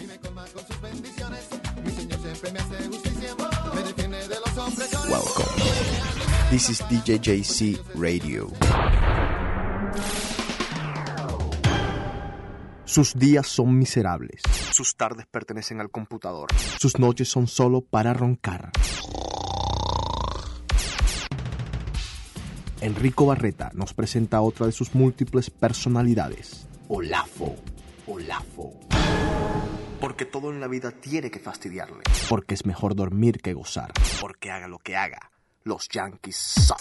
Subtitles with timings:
[0.00, 1.48] y me colma con sus bendiciones.
[1.84, 3.34] Mi Señor siempre me hace justicia,
[3.74, 5.10] me defiende de los opresores.
[5.10, 5.44] Welcome.
[6.50, 8.48] This is DJ JC Radio.
[12.84, 14.42] Sus días son miserables.
[14.70, 16.48] Sus tardes pertenecen al computador.
[16.78, 18.70] Sus noches son solo para roncar.
[22.80, 26.68] Enrico Barreta nos presenta otra de sus múltiples personalidades.
[26.88, 27.56] Olafo.
[28.06, 28.83] Olafo.
[30.04, 32.02] Porque todo en la vida tiene que fastidiarle.
[32.28, 33.90] Porque es mejor dormir que gozar.
[34.20, 35.30] Porque haga lo que haga.
[35.62, 36.76] Los Yankees suck.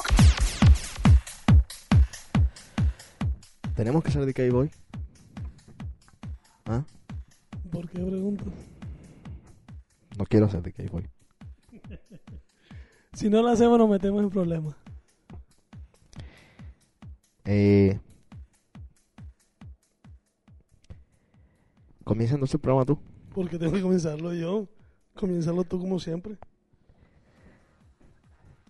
[3.78, 4.70] ¿Tenemos que ser de K-Boy?
[6.66, 6.84] ¿Ah?
[7.72, 8.44] ¿Por qué pregunto?
[10.18, 11.10] No quiero ser de K-Boy.
[13.14, 14.76] Si no lo hacemos nos metemos en problemas.
[17.46, 17.98] Eh...
[22.04, 23.00] Comienza entonces el programa tú.
[23.34, 24.68] Porque tengo que comenzarlo yo.
[25.16, 26.38] Comienzarlo tú como siempre.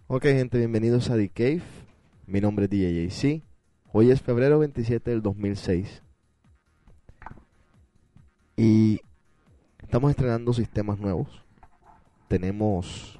[0.07, 1.63] Ok, gente, bienvenidos a The Cave.
[2.27, 3.43] Mi nombre es DJ JC.
[3.91, 6.01] Hoy es febrero 27 del 2006.
[8.55, 9.01] Y
[9.81, 11.43] estamos estrenando sistemas nuevos.
[12.29, 13.19] Tenemos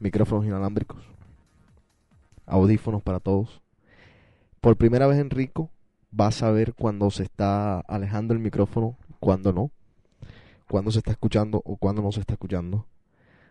[0.00, 1.04] micrófonos inalámbricos,
[2.46, 3.62] audífonos para todos.
[4.60, 5.70] Por primera vez, Enrico
[6.18, 9.70] va a saber cuando se está alejando el micrófono, cuando no,
[10.74, 12.84] cuando se está escuchando o cuando no se está escuchando.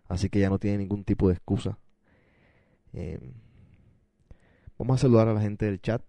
[0.10, 1.80] Así que ya no tiene ningún tipo de excusa.
[2.92, 3.18] Eh,
[4.78, 6.04] vamos a saludar a la gente del chat.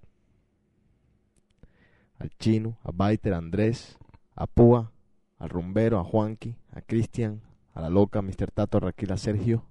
[2.19, 3.97] Al chino, a Baiter, a Andrés,
[4.35, 4.91] a Púa,
[5.39, 7.43] al rumbero, a Juanqui, a Cristian,
[7.75, 8.51] a la loca, a Mr.
[8.53, 9.65] Tato, a Raquel, a Sergio.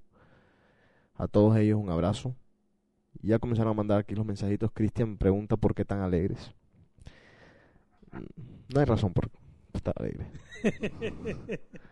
[1.15, 2.37] A todos ellos un abrazo.
[3.21, 4.71] Y ya comenzaron a mandar aquí los mensajitos.
[4.71, 6.53] Cristian pregunta por qué tan alegres.
[8.73, 9.29] No hay razón por
[9.79, 10.31] estar alegre.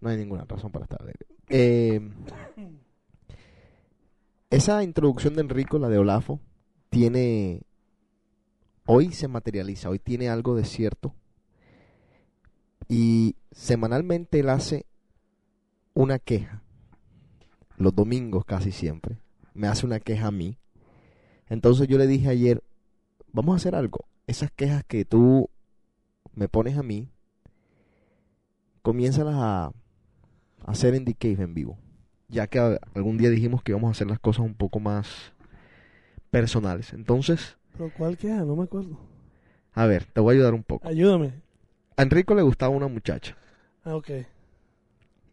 [0.00, 1.26] No hay ninguna razón para estar alegre.
[1.48, 2.00] Eh,
[4.50, 6.40] esa introducción de Enrico, la de Olafo,
[6.90, 7.62] tiene...
[8.86, 11.14] Hoy se materializa, hoy tiene algo de cierto.
[12.88, 14.86] Y semanalmente él hace
[15.92, 16.62] una queja.
[17.78, 19.18] Los domingos casi siempre.
[19.54, 20.58] Me hace una queja a mí.
[21.48, 22.62] Entonces yo le dije ayer,
[23.32, 24.04] vamos a hacer algo.
[24.28, 25.50] Esas quejas que tú
[26.34, 27.08] me pones a mí,
[28.82, 29.72] comiénzalas a
[30.66, 31.78] hacer en The Cave en vivo.
[32.28, 35.32] Ya que a- algún día dijimos que íbamos a hacer las cosas un poco más
[36.30, 36.92] personales.
[36.92, 38.44] Entonces, ¿Pero cuál queja?
[38.44, 38.98] No me acuerdo.
[39.74, 40.88] a ver, te voy a ayudar un poco.
[40.88, 41.34] Ayúdame.
[41.96, 43.36] A Enrico le gustaba una muchacha.
[43.84, 44.10] Ah, ok.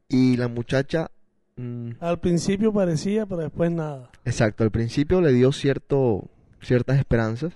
[0.09, 1.09] Y la muchacha,
[1.55, 4.11] mm, Al principio parecía, pero después nada.
[4.25, 6.29] exacto, al principio le dio cierto,
[6.61, 7.53] ciertas esperanzas.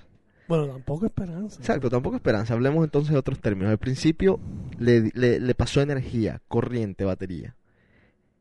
[0.48, 1.60] Bueno, tampoco esperanza.
[1.60, 2.54] Exacto, tampoco esperanza.
[2.54, 3.72] Hablemos entonces de otros términos.
[3.72, 4.40] Al principio
[4.80, 7.56] le, le, le pasó energía, corriente, batería.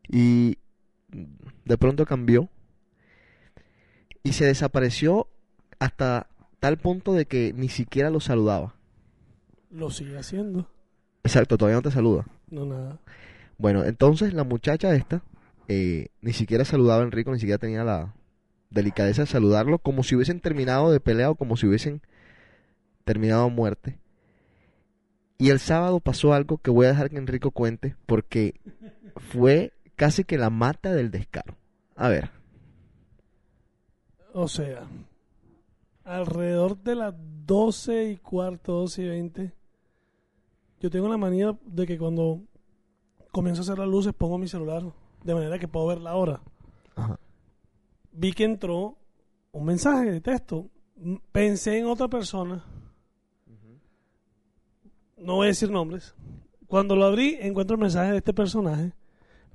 [0.08, 0.58] Y
[1.64, 2.48] de pronto cambió.
[4.22, 5.28] Y se desapareció
[5.78, 6.28] hasta
[6.60, 8.74] tal punto de que ni siquiera lo saludaba.
[9.70, 10.68] Lo sigue haciendo.
[11.24, 12.26] Exacto, todavía no te saluda.
[12.50, 13.00] No, nada.
[13.58, 15.22] Bueno, entonces la muchacha esta
[15.68, 18.14] eh, ni siquiera saludaba a Enrico, ni siquiera tenía la
[18.70, 22.02] delicadeza de saludarlo, como si hubiesen terminado de pelea o como si hubiesen
[23.04, 23.98] terminado a muerte.
[25.38, 28.60] Y el sábado pasó algo que voy a dejar que Enrico cuente, porque
[29.16, 31.56] fue casi que la mata del descaro.
[31.94, 32.30] A ver,
[34.32, 34.82] O sea,
[36.04, 37.14] alrededor de las
[37.46, 39.52] 12 y cuarto, 12 y 20,
[40.80, 42.42] yo tengo la manía de que cuando
[43.32, 44.82] comienzo a hacer las luces pongo mi celular
[45.24, 46.40] de manera que puedo ver la hora.
[46.94, 47.18] Ajá.
[48.18, 48.96] Vi que entró
[49.52, 50.70] un mensaje de texto.
[51.32, 52.64] Pensé en otra persona.
[55.18, 56.14] No voy a decir nombres.
[56.66, 58.92] Cuando lo abrí, encuentro el mensaje de este personaje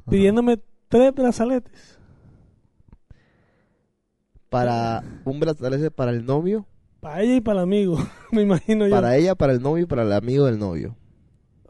[0.10, 1.98] pidiéndome tres brazaletes.
[4.50, 6.66] para un brazalete para el novio,
[7.00, 7.98] Para ella y para el amigo,
[8.32, 8.92] me imagino yo.
[8.94, 10.98] para ella, para el novio y para el amigo del novio.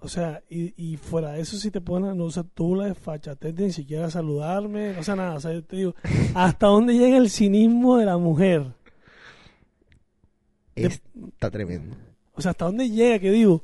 [0.03, 3.55] O sea, y, y fuera de eso, si te pones, no sé, tú la desfachatez
[3.55, 5.93] de ni siquiera saludarme, o sea, nada, o sea, yo te digo,
[6.33, 8.73] ¿hasta dónde llega el cinismo de la mujer?
[10.75, 11.95] De- Está tremendo.
[12.33, 13.19] O sea, ¿hasta dónde llega?
[13.19, 13.61] Que digo,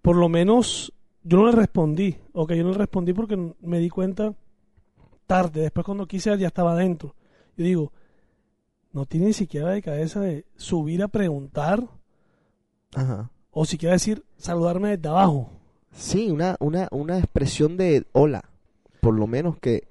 [0.00, 0.92] por lo menos
[1.22, 4.34] yo no le respondí, ok, yo no le respondí porque me di cuenta
[5.26, 7.14] tarde, después cuando quise ya estaba adentro.
[7.56, 7.92] Yo digo,
[8.92, 11.86] no tiene ni siquiera de cabeza de subir a preguntar
[12.94, 13.30] Ajá.
[13.52, 15.50] O si quiero decir, saludarme desde abajo.
[15.92, 18.44] Sí, una, una, una expresión de hola.
[19.00, 19.88] Por lo menos que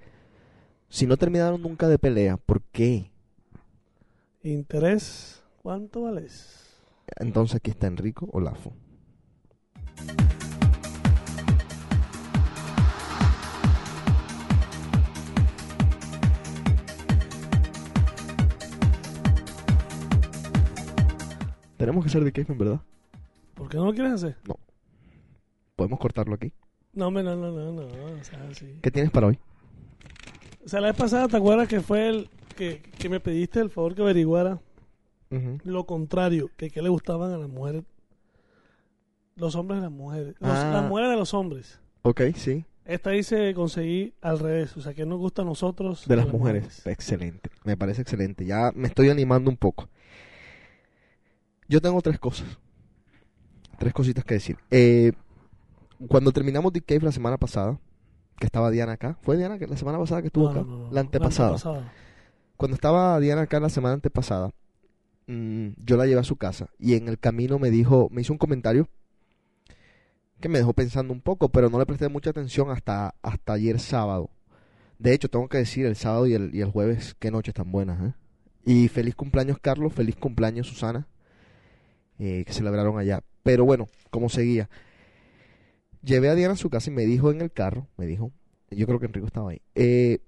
[0.88, 3.12] si no terminaron nunca de pelea, ¿por qué?
[4.44, 6.80] Interés, ¿cuánto vales?
[7.18, 8.72] Entonces aquí está Enrico Olafo.
[21.76, 22.82] Tenemos que ser de Caveman, ¿verdad?
[23.60, 24.38] ¿Por qué no lo quieres hacer?
[25.76, 26.52] Podemos cortarlo aquí.
[26.94, 27.82] No, hombre, no, no, no, no.
[27.84, 28.80] O sea, sí.
[28.82, 29.40] ¿Qué tienes para hoy?
[30.66, 33.70] O sea, la vez pasada, ¿te acuerdas que fue el que, que me pediste el
[33.70, 34.60] favor que averiguara
[35.64, 36.50] lo contrario?
[36.58, 37.84] Que qué le gustaban a las mujeres.
[39.36, 40.36] Los hombres a las mujeres.
[40.40, 40.72] Los- Ah.
[40.74, 41.80] Las mujeres a los hombres.
[42.02, 42.66] Ok, sí.
[42.86, 44.76] Esta dice conseguí al revés.
[44.76, 46.08] O sea, que nos gusta a nosotros.
[46.08, 46.86] De las mujeres.
[46.88, 47.50] Excelente.
[47.64, 48.46] Me parece excelente.
[48.46, 49.88] Ya me estoy animando un poco.
[51.68, 52.48] Yo tengo tres cosas.
[53.80, 54.58] Tres cositas que decir.
[54.72, 55.14] Eh,
[56.08, 57.80] cuando terminamos The Cave la semana pasada,
[58.38, 59.18] que estaba Diana acá.
[59.22, 60.60] ¿Fue Diana que la semana pasada que estuvo No, acá?
[60.62, 60.92] no, no, no.
[60.94, 61.50] La antepasada.
[61.50, 61.94] antepasada.
[62.58, 64.52] Cuando estaba Diana acá la semana antepasada,
[65.28, 68.34] mm, yo la llevé a su casa y en el camino me dijo, me hizo
[68.34, 68.88] un comentario
[70.40, 73.80] que me dejó pensando un poco, pero no le presté mucha atención hasta, hasta ayer
[73.80, 74.30] sábado.
[74.98, 77.72] De hecho, tengo que decir, el sábado y el, y el jueves, qué noches tan
[77.72, 78.14] buenas, ¿eh?
[78.66, 81.08] Y feliz cumpleaños Carlos, feliz cumpleaños Susana,
[82.20, 83.22] eh, que celebraron allá.
[83.44, 84.70] Pero bueno, como seguía.
[86.02, 88.32] Llevé a Diana a su casa y me dijo en el carro, me dijo,
[88.72, 90.20] yo creo que Enrico estaba ahí, eh,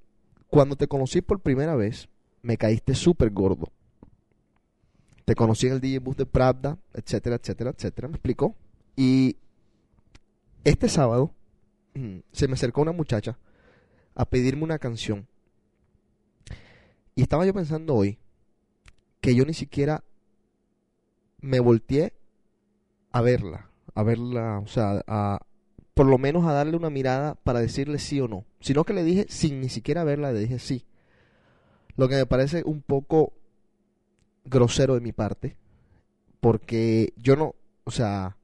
[0.49, 2.09] cuando te conocí por primera vez,
[2.41, 3.71] me caíste súper gordo.
[5.25, 8.07] Te conocí en el DJ Bus de Pravda, etcétera, etcétera, etcétera.
[8.09, 8.53] Me explicó.
[8.97, 9.37] Y
[10.65, 11.31] este sábado
[11.93, 13.37] mm, se me acercó una muchacha
[14.13, 15.25] a pedirme una canción.
[17.15, 18.17] Y estaba yo pensando hoy
[19.21, 20.03] que yo ni siquiera
[21.39, 22.13] me volteé
[23.11, 25.39] a verla, a verla, o sea, a
[25.93, 29.03] por lo menos a darle una mirada para decirle sí o no, sino que le
[29.03, 30.85] dije sin ni siquiera verla, le dije sí.
[31.95, 33.33] Lo que me parece un poco
[34.45, 35.57] grosero de mi parte,
[36.39, 38.37] porque yo no, o sea,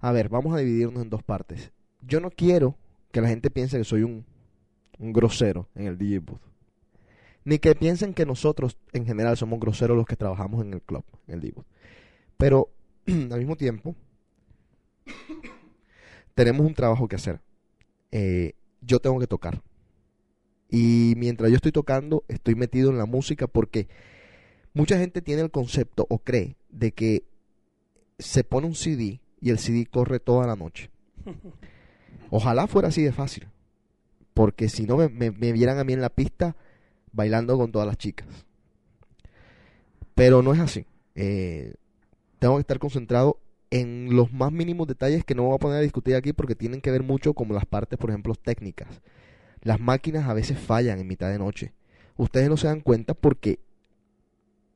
[0.00, 1.72] a ver, vamos a dividirnos en dos partes.
[2.00, 2.76] Yo no quiero
[3.10, 4.24] que la gente piense que soy un,
[4.98, 6.40] un grosero en el DJ booth.
[7.44, 11.04] Ni que piensen que nosotros en general somos groseros los que trabajamos en el club,
[11.26, 11.66] en el DJ booth.
[12.38, 12.70] Pero
[13.06, 13.94] al mismo tiempo,
[16.34, 17.40] tenemos un trabajo que hacer.
[18.10, 19.62] Eh, yo tengo que tocar.
[20.68, 23.88] Y mientras yo estoy tocando, estoy metido en la música porque
[24.72, 27.24] mucha gente tiene el concepto o cree de que
[28.18, 30.90] se pone un CD y el CD corre toda la noche.
[32.30, 33.48] Ojalá fuera así de fácil.
[34.32, 36.56] Porque si no me, me- me vieran a mí en la pista
[37.12, 38.26] bailando con todas las chicas.
[40.14, 40.86] Pero no es así.
[41.14, 41.74] Eh,
[42.42, 43.38] tengo que estar concentrado
[43.70, 46.80] en los más mínimos detalles que no voy a poner a discutir aquí porque tienen
[46.80, 49.00] que ver mucho como las partes, por ejemplo, técnicas.
[49.60, 51.72] Las máquinas a veces fallan en mitad de noche.
[52.16, 53.60] Ustedes no se dan cuenta porque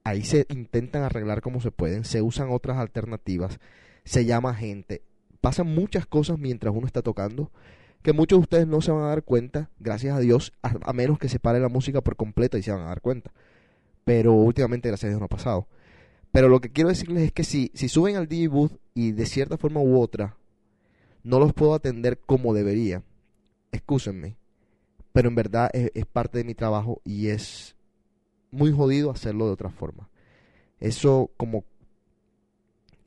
[0.05, 3.59] ahí se intentan arreglar como se pueden, se usan otras alternativas,
[4.05, 5.03] se llama gente,
[5.41, 7.51] pasan muchas cosas mientras uno está tocando
[8.05, 11.19] que muchos de ustedes no se van a dar cuenta, gracias a Dios, a, menos
[11.19, 13.33] que se pare la música por completo y se van a dar cuenta.
[14.05, 15.67] Pero últimamente, gracias a Dios, no ha pasado.
[16.37, 18.51] Pero lo que quiero decirles es que si, si suben al DJ
[18.93, 20.37] y de cierta forma u otra
[21.23, 23.03] no los puedo atender como debería,
[23.73, 24.37] excúsenme.
[25.15, 27.75] Pero en verdad es, parte de mi trabajo y es
[28.51, 30.11] muy jodido hacerlo de otra forma.
[30.79, 31.65] Eso como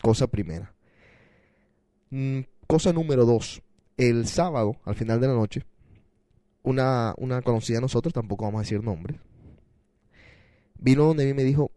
[0.01, 0.73] cosa primera.
[2.09, 3.61] Mm, cosa número dos.
[3.95, 5.67] El sábado, al final de la noche,
[6.63, 9.19] una, una conocida de nosotros, tampoco vamos a decir nombres,
[10.79, 11.69] vino donde mí me dijo,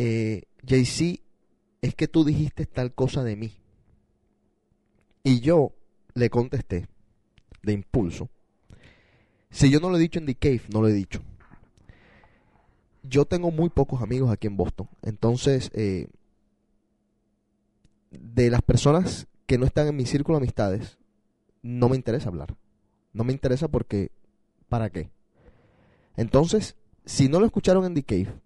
[0.00, 1.20] eh, JC,
[1.82, 3.52] es que tú dijiste tal cosa de mí.
[5.24, 5.74] Y yo
[6.14, 6.86] le contesté,
[7.62, 8.30] de impulso,
[9.50, 11.20] si yo no lo he dicho en The Cave, no lo he dicho.
[13.02, 16.08] Yo tengo muy pocos amigos aquí en Boston, entonces, eh,
[18.10, 20.98] de las personas que no están en mi círculo de amistades,
[21.62, 22.54] no me interesa hablar.
[23.12, 24.12] No me interesa porque,
[24.68, 25.10] ¿para qué?
[26.16, 28.40] Entonces, si no lo escucharon en The Cave,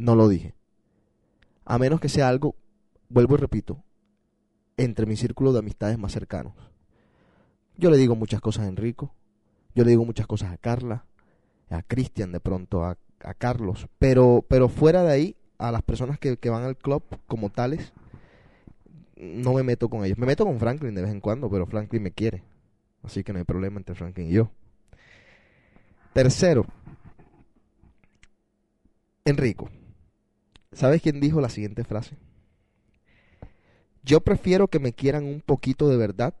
[0.00, 0.54] no lo dije.
[1.64, 2.56] A menos que sea algo,
[3.08, 3.84] vuelvo y repito,
[4.76, 6.54] entre mi círculo de amistades más cercanos.
[7.76, 9.14] Yo le digo muchas cosas a Enrico,
[9.74, 11.04] yo le digo muchas cosas a Carla,
[11.68, 16.18] a Cristian de pronto, a, a Carlos, pero, pero fuera de ahí, a las personas
[16.18, 17.92] que, que van al club como tales,
[19.16, 20.16] no me meto con ellos.
[20.16, 22.42] Me meto con Franklin de vez en cuando, pero Franklin me quiere.
[23.02, 24.50] Así que no hay problema entre Franklin y yo.
[26.14, 26.64] Tercero,
[29.24, 29.70] Enrico.
[30.72, 32.16] ¿Sabes quién dijo la siguiente frase?
[34.02, 36.34] Yo prefiero que me quieran un poquito de verdad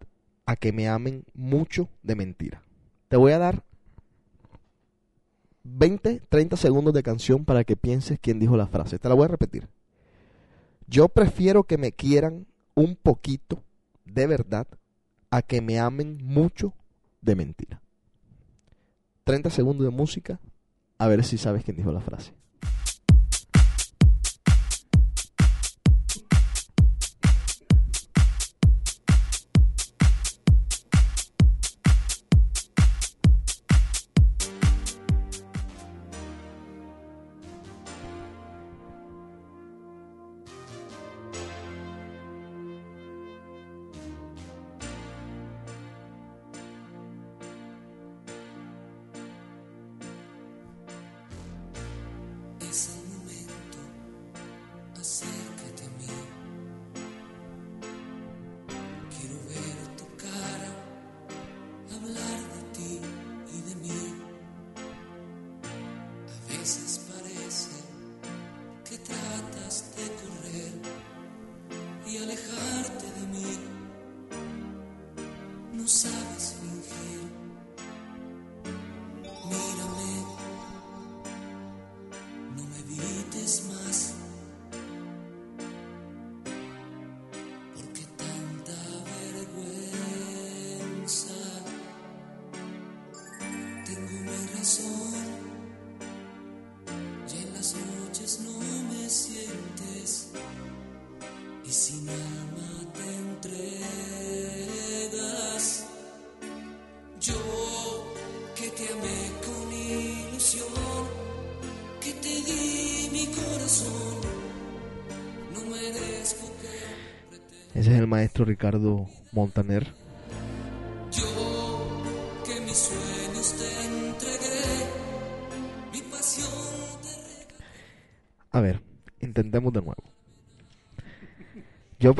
[0.46, 2.62] a que me amen mucho de mentira.
[3.08, 3.64] Te voy a dar
[5.64, 8.98] 20, 30 segundos de canción para que pienses quién dijo la frase.
[8.98, 9.68] Te la voy a repetir.
[10.86, 13.62] Yo prefiero que me quieran un poquito
[14.04, 14.66] de verdad
[15.30, 16.74] a que me amen mucho
[17.20, 17.80] de mentira.
[19.24, 20.40] 30 segundos de música,
[20.98, 22.32] a ver si sabes quién dijo la frase.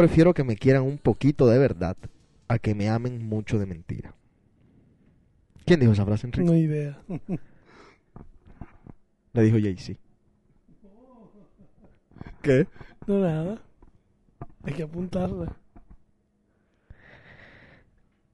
[0.00, 1.95] Prefiero que me quieran un poquito de verdad
[2.49, 4.14] a que me amen mucho de mentira.
[5.66, 6.50] ¿Quién dijo esa frase, Enrique?
[6.50, 6.99] No idea.
[9.35, 10.00] Le dijo Jay-Z.
[12.40, 12.66] ¿Qué?
[13.07, 13.62] No, nada.
[14.62, 15.54] Hay que apuntarla.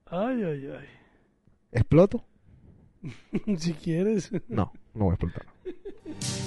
[0.05, 0.69] Ay, ay,
[1.73, 2.23] ¿Exploto?
[3.03, 3.57] ay.
[3.57, 4.31] si quieres.
[4.47, 5.45] No, no voy a explotar.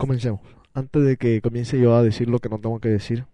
[0.00, 0.40] Comencemos.
[0.72, 3.26] Antes de que comience yo a decir lo que no tengo que decir.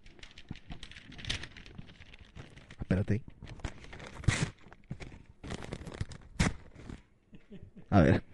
[2.81, 3.23] Espérate.
[7.89, 8.25] A ver.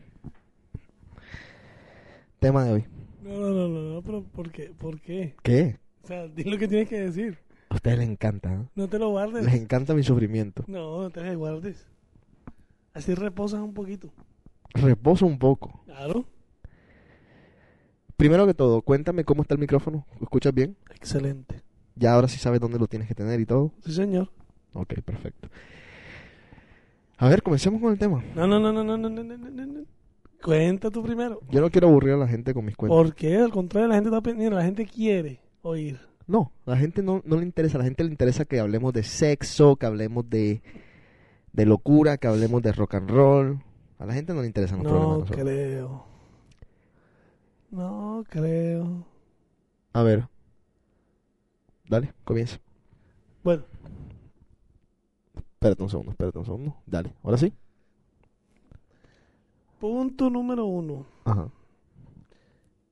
[2.41, 2.85] Tema de hoy.
[3.23, 4.73] No, no, no, no, no, pero ¿por qué?
[4.79, 5.37] ¿Por qué?
[5.43, 5.79] ¿Qué?
[6.03, 7.39] O sea, di lo que tienes que decir.
[7.69, 8.67] A ustedes les encanta, ¿eh?
[8.75, 9.45] No te lo guardes.
[9.45, 10.65] Les encanta mi sufrimiento.
[10.69, 11.87] No, no te lo guardes.
[12.95, 14.11] Así reposas un poquito.
[14.73, 15.83] Reposo un poco.
[15.85, 16.25] Claro.
[18.23, 20.07] Primero que todo, cuéntame cómo está el micrófono.
[20.21, 20.77] ¿Lo escuchas bien?
[20.95, 21.61] Excelente.
[21.97, 23.73] Ya ahora sí sabes dónde lo tienes que tener y todo.
[23.85, 24.31] Sí, señor.
[24.75, 25.49] Ok, perfecto.
[27.19, 28.23] A ver, comencemos con el tema.
[28.37, 29.81] No, no, no, no, no, no, no, no, no, no.
[30.41, 31.41] Cuenta tú primero.
[31.51, 32.97] Yo no quiero aburrir a la gente con mis cuentas.
[32.97, 33.39] ¿Por qué?
[33.39, 35.99] Al contrario, la gente está pendiente, la gente quiere oír.
[36.29, 37.79] No, la gente no, no le interesa.
[37.79, 40.63] A la gente le interesa que hablemos de sexo, que hablemos de,
[41.53, 43.59] de locura, que hablemos de rock and roll.
[43.99, 46.12] A la gente no le interesan los problemas de No creo.
[47.73, 49.05] No creo.
[49.95, 50.29] A ver.
[51.89, 52.61] Dale, comienza.
[53.43, 53.65] Bueno,
[55.55, 56.77] Espérate un segundo, espérate un segundo.
[56.87, 57.53] Dale, ahora sí.
[59.79, 61.07] punto número uno.
[61.25, 61.49] Ajá.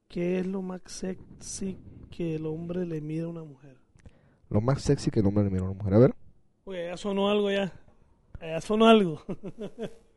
[0.09, 1.79] ¿Qué es lo más sexy
[2.11, 3.77] que el hombre le mide a una mujer?
[4.49, 5.95] Lo más sexy que el hombre le mira a una mujer.
[5.95, 6.15] A ver.
[6.65, 7.73] Oye, ya sonó algo ya.
[8.41, 9.21] Ya sonó algo.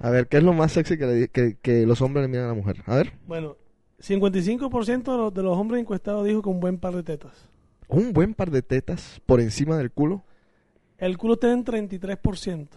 [0.00, 2.44] A ver, ¿qué es lo más sexy que, le- que, que los hombres le miran
[2.46, 2.82] a la mujer?
[2.86, 3.12] A ver.
[3.26, 3.56] bueno,
[4.00, 7.48] 55% de los, de los hombres encuestados dijo que un buen par de tetas.
[7.88, 10.24] Un buen par de tetas por encima del culo.
[10.98, 12.68] El culo está en 33%.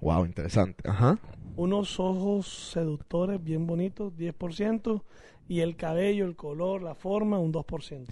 [0.00, 0.88] Wow, interesante.
[0.88, 1.18] Ajá.
[1.56, 5.02] Unos ojos seductores bien bonitos, 10%.
[5.48, 8.06] Y el cabello, el color, la forma, un 2%.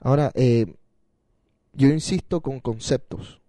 [0.00, 0.66] Ahora, eh,
[1.72, 3.40] yo insisto con conceptos.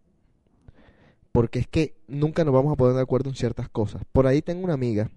[1.32, 4.02] Porque es que nunca nos vamos a poner de acuerdo en ciertas cosas.
[4.12, 5.10] Por ahí tengo una amiga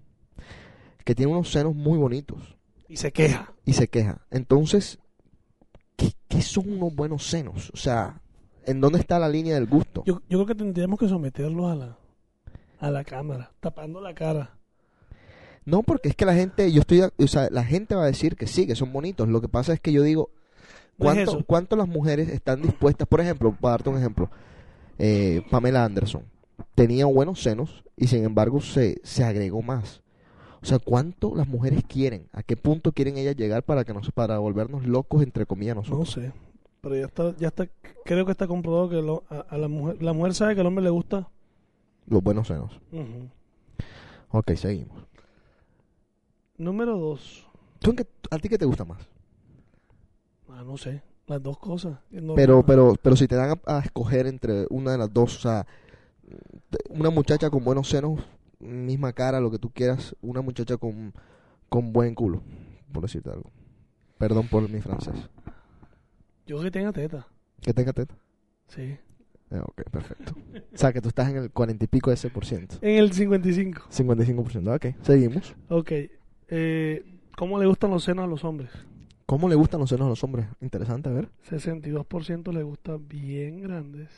[1.03, 2.55] que tiene unos senos muy bonitos
[2.87, 3.51] Y se queja.
[3.65, 4.21] y se queja.
[4.31, 4.99] Entonces,
[5.97, 7.71] ¿qué, qué son unos buenos senos?
[7.73, 8.21] O sea,
[8.65, 10.03] ¿en dónde está la línea del gusto?
[10.05, 11.97] Yo, yo creo que tendríamos que someterlos a la,
[12.79, 14.55] a la cámara, tapando la cara.
[15.65, 18.35] No, porque es que la gente, yo estoy, o sea, la gente va a decir
[18.35, 19.27] que sí, que son bonitos.
[19.29, 20.29] Lo que pasa es que yo digo,
[20.97, 21.45] No es ¿cuánto, eso.
[21.45, 23.07] cuánto las mujeres están dispuestas?
[23.07, 24.29] Por ejemplo, para darte un ejemplo,
[24.99, 26.23] eh, Pamela Anderson
[26.75, 30.01] tenía buenos senos y sin embargo se, se agregó más.
[30.61, 32.27] O sea, ¿cuánto las mujeres quieren?
[32.31, 36.05] ¿A qué punto quieren ellas llegar para que nos, para volvernos locos entre comillas No
[36.05, 36.31] sé.
[36.81, 37.67] Pero ya está, ya está,
[38.05, 40.67] creo que está comprobado que lo- a, a la mujer, la mujer sabe que al
[40.67, 41.29] hombre le gusta.
[42.07, 42.71] Los buenos senos.
[42.91, 43.29] Ujú.
[44.31, 45.05] Ok, seguimos.
[46.57, 47.45] Número dos.
[47.79, 48.99] ¿Tú en qué- ¿A ti qué te gusta más?
[50.49, 51.01] Ah, no sé.
[51.27, 51.99] Las dos cosas.
[52.35, 55.39] Pero, pero, pero si te dan a, a escoger entre una de las dos, o
[55.41, 55.65] sea,
[56.89, 58.21] una muchacha con buenos senos,
[58.59, 61.13] misma cara, lo que tú quieras, una muchacha con,
[61.69, 62.41] con buen culo,
[62.91, 63.51] por decirte algo.
[64.17, 65.15] Perdón por mi francés.
[66.45, 67.27] Yo que tenga teta.
[67.61, 68.15] Que tenga teta.
[68.67, 68.81] Sí.
[68.81, 70.33] Eh, ok, perfecto.
[70.73, 72.75] O sea, que tú estás en el cuarenta y pico de ese por ciento.
[72.81, 73.83] En el 55.
[73.89, 74.75] 55%.
[74.75, 75.55] Ok, seguimos.
[75.69, 75.91] Ok.
[76.49, 77.05] Eh,
[77.37, 78.71] ¿Cómo le gustan los senos a los hombres?
[79.25, 80.47] ¿Cómo le gustan los senos a los hombres?
[80.61, 81.29] Interesante, a ver.
[81.49, 84.09] 62% le gusta bien grandes.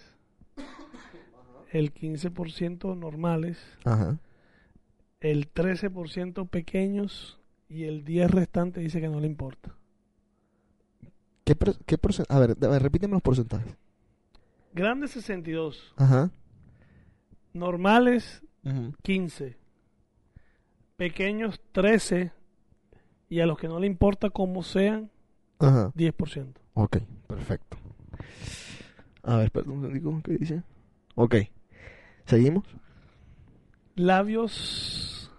[1.71, 3.57] El 15% normales.
[3.83, 4.17] Ajá.
[5.19, 7.39] El 13% pequeños.
[7.67, 9.73] Y el 10 restante dice que no le importa.
[11.43, 13.75] ¿Qué, por- qué porcen- A ver, a ver, repíteme los porcentajes.
[14.73, 15.93] Grandes 62.
[15.97, 16.29] Ajá.
[17.53, 18.93] Normales Ujú.
[19.03, 19.57] 15.
[20.97, 22.31] Pequeños 13.
[23.29, 25.09] Y a los que no le importa cómo sean,
[25.59, 25.91] Ajá.
[25.95, 26.53] 10%.
[26.73, 27.77] Ok, perfecto.
[29.23, 30.63] A ver, perdón, segundo, ¿qué dice?
[31.15, 31.35] Ok.
[32.25, 32.63] ¿Seguimos?
[33.95, 35.31] Labios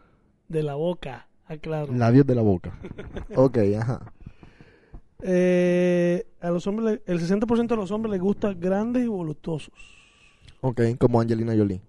[0.49, 1.93] de la boca, aclaro.
[1.93, 2.78] Labios de la boca.
[3.37, 4.12] Ok, ajá.
[5.23, 9.75] Eh, a los hombres, el 60% de los hombres les gusta grandes y voluptuosos.
[10.61, 11.83] Ok, como Angelina Jolie.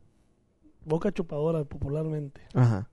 [0.86, 2.42] Boca chupadora, popularmente.
[2.54, 2.90] Ajá.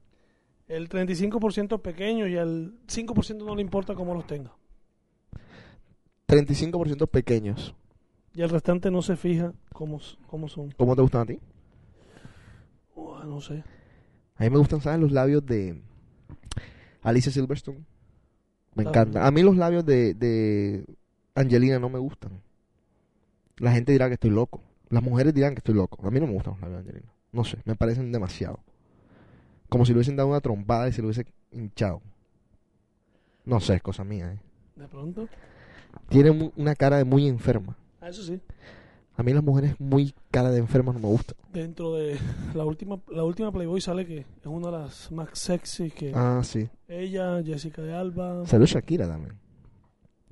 [0.68, 4.52] El 35% pequeño y al 5% no le importa cómo los tenga.
[6.26, 7.74] 35% pequeños.
[8.34, 10.70] Y el restante no se fija cómo, cómo son.
[10.72, 11.38] ¿Cómo te gustan a ti?
[12.94, 13.62] Oh, no sé.
[14.36, 15.00] A mí me gustan, ¿sabes?
[15.00, 15.80] Los labios de
[17.02, 17.84] Alicia Silverstone.
[18.74, 18.88] Me Ah.
[18.88, 19.22] encantan.
[19.24, 20.84] A mí los labios de, de
[21.34, 22.40] Angelina no me gustan.
[23.58, 24.62] La gente dirá que estoy loco.
[24.88, 26.04] Las mujeres dirán que estoy loco.
[26.06, 27.12] A mí no me gustan los labios de Angelina.
[27.30, 28.58] No sé, me parecen demasiado.
[29.68, 32.00] Como si le hubiesen dado una trompada y se lo hubiese hinchado.
[33.44, 34.32] No sé, es cosa mía.
[34.32, 34.38] ¿eh?
[34.76, 35.28] De pronto.
[36.08, 37.76] Tiene una cara de muy enferma.
[38.00, 38.40] Ah, eso sí.
[39.16, 41.36] A mí las mujeres muy cara de enferma no me gustan.
[41.52, 42.18] Dentro de
[42.54, 46.40] la última, la última Playboy sale que es una de las más sexy que Ah,
[46.42, 46.68] sí.
[46.88, 48.44] ella, Jessica de Alba.
[48.46, 49.38] Salió Shakira también.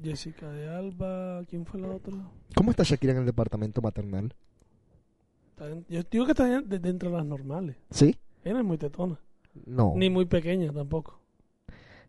[0.03, 1.45] Jessica de Alba.
[1.49, 2.13] ¿Quién fue la otra?
[2.57, 4.35] ¿Cómo está Shakira en el departamento maternal?
[5.89, 7.77] Yo digo que está de- de- dentro de las normales.
[7.91, 8.17] ¿Sí?
[8.45, 9.19] No muy tetona.
[9.67, 9.93] No.
[9.97, 11.21] Ni muy pequeña tampoco.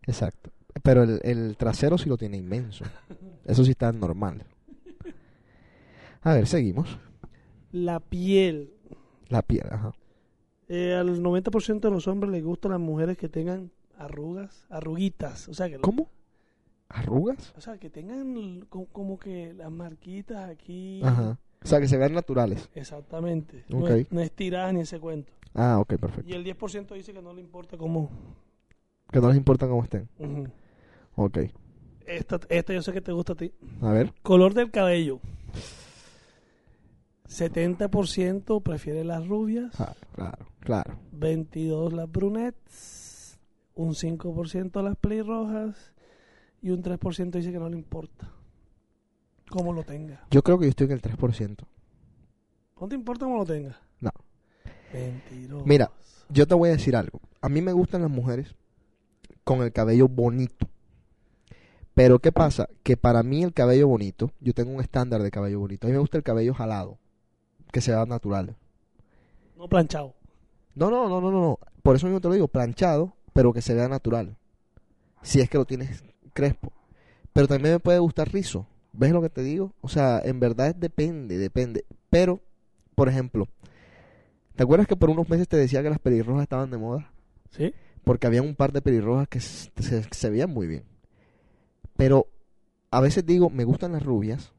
[0.05, 0.51] Exacto.
[0.81, 2.83] Pero el, el trasero sí lo tiene inmenso.
[3.45, 4.43] Eso sí está normal.
[6.21, 6.97] A ver, seguimos.
[7.71, 8.71] La piel.
[9.29, 9.93] La piel, ajá.
[10.69, 15.47] Eh, al 90% de los hombres les gustan las mujeres que tengan arrugas, arruguitas.
[15.49, 16.09] O sea, que, ¿Cómo?
[16.89, 17.53] ¿Arrugas?
[17.57, 21.01] O sea, que tengan co- como que las marquitas aquí.
[21.03, 21.37] Ajá.
[21.63, 22.69] O sea, que se vean naturales.
[22.75, 23.63] Exactamente.
[23.69, 23.89] No, Ok.
[23.91, 25.31] es, no es tiradas ni ese cuento.
[25.53, 26.29] Ah, ok, perfecto.
[26.29, 28.09] Y el 10% dice que no le importa cómo.
[29.11, 30.09] Que no les importa cómo estén.
[31.15, 31.37] Ok.
[32.07, 33.53] esta, esta yo sé que te gusta a ti.
[33.81, 34.13] A ver.
[34.23, 35.19] Color del cabello.
[37.29, 39.79] 70% prefiere las rubias.
[39.79, 40.99] Ah, claro, claro.
[41.11, 43.39] 22 las brunettes.
[43.75, 45.93] Un 5% las pelirrojas.
[46.61, 48.31] Y un 3% dice que no le importa.
[49.49, 50.25] Cómo lo tenga.
[50.31, 51.65] Yo creo que yo estoy en el 3%.
[52.79, 53.77] ¿No te importa cómo lo tenga?
[54.93, 55.65] Mentiroso.
[55.65, 55.91] Mira,
[56.29, 57.19] Yo te voy a decir algo.
[57.41, 58.55] A mí me gustan las mujeres
[59.43, 60.67] con el cabello bonito.
[61.93, 62.69] Pero ¿qué pasa?
[62.81, 65.85] Que para mí el cabello bonito, yo tengo un estándar de cabello bonito.
[65.85, 66.97] A mí me gusta el cabello jalado,
[67.71, 68.55] que sea natural.
[69.57, 70.15] No planchado.
[70.75, 71.59] No, no, no, no, no.
[71.83, 74.37] Por eso mismo te lo digo, planchado, pero que se vea natural.
[75.21, 76.03] Si es que lo tienes
[76.33, 76.73] crespo.
[77.31, 78.65] Pero también me puede gustar rizo.
[78.91, 79.73] ¿Ves lo que te digo?
[79.81, 81.85] O sea, en verdad depende, depende.
[82.09, 82.41] Pero,
[82.95, 83.47] por ejemplo,
[84.55, 87.11] ¿te acuerdas que por unos meses te decía que las pelirrojas estaban de moda?
[87.51, 87.73] ¿Sí?
[88.03, 90.83] Porque había un par de pelirrojas que se, se- se veían muy bien.
[91.95, 92.27] Pero
[92.91, 94.51] a veces digo, me gustan las rubias,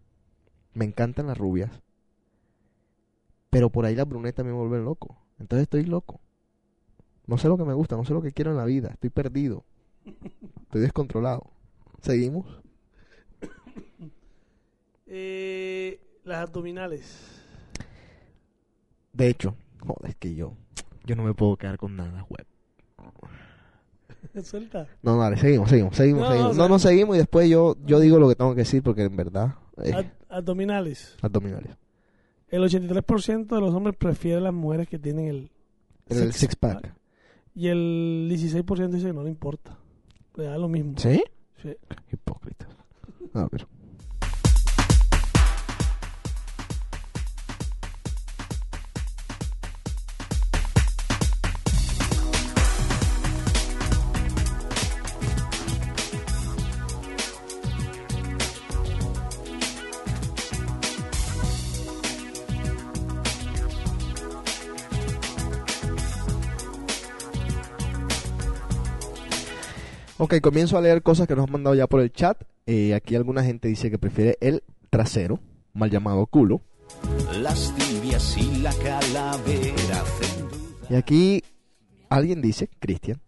[0.73, 1.71] me encantan las rubias,
[3.51, 5.17] pero por ahí las brunetas me vuelven loco.
[5.39, 6.21] Entonces estoy loco.
[7.27, 9.11] No sé lo que me gusta, no sé lo que quiero en la vida, estoy
[9.11, 9.65] perdido.
[10.65, 11.51] Estoy descontrolado.
[12.03, 12.47] ¿Seguimos?
[15.07, 17.41] Eh, las abdominales.
[19.13, 19.55] De hecho,
[19.87, 20.55] joder, es que yo,
[21.05, 22.47] yo no me puedo quedar con nada, web.
[24.43, 24.89] Suelta.
[25.03, 26.51] No, dale, seguimos, seguimos, seguimos, No, seguimos.
[26.51, 28.83] o No, sea- no, seguimos y después yo, yo digo lo que tengo que decir
[28.83, 31.17] porque en verdad, eh, Ab- abdominales.
[31.23, 31.77] abdominales.
[32.49, 35.51] El 83% de los hombres prefiere las mujeres que tienen el
[36.09, 36.95] El six pack.
[37.55, 39.79] Y el 16% dice que no le importa.
[40.37, 40.95] Le da lo mismo.
[40.99, 41.23] ¿Sí?
[41.63, 41.77] Sí.
[42.13, 42.67] Hipócrita.
[43.35, 43.67] A ver.
[70.25, 72.45] Ok, comienzo a leer cosas que nos han mandado ya por el chat.
[72.65, 75.39] Eh, aquí alguna gente dice que prefiere el trasero,
[75.75, 76.63] mal llamado culo.
[77.43, 80.03] Las tibias y la calavera.
[80.89, 81.43] Y aquí
[82.09, 83.21] alguien dice, Cristian,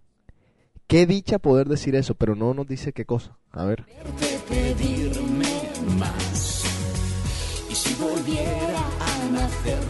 [0.87, 3.37] Qué dicha poder decir eso, pero no nos dice qué cosa.
[3.51, 3.85] A ver.
[4.49, 6.65] pedirme más.
[7.69, 9.81] Y si volviera a nacer,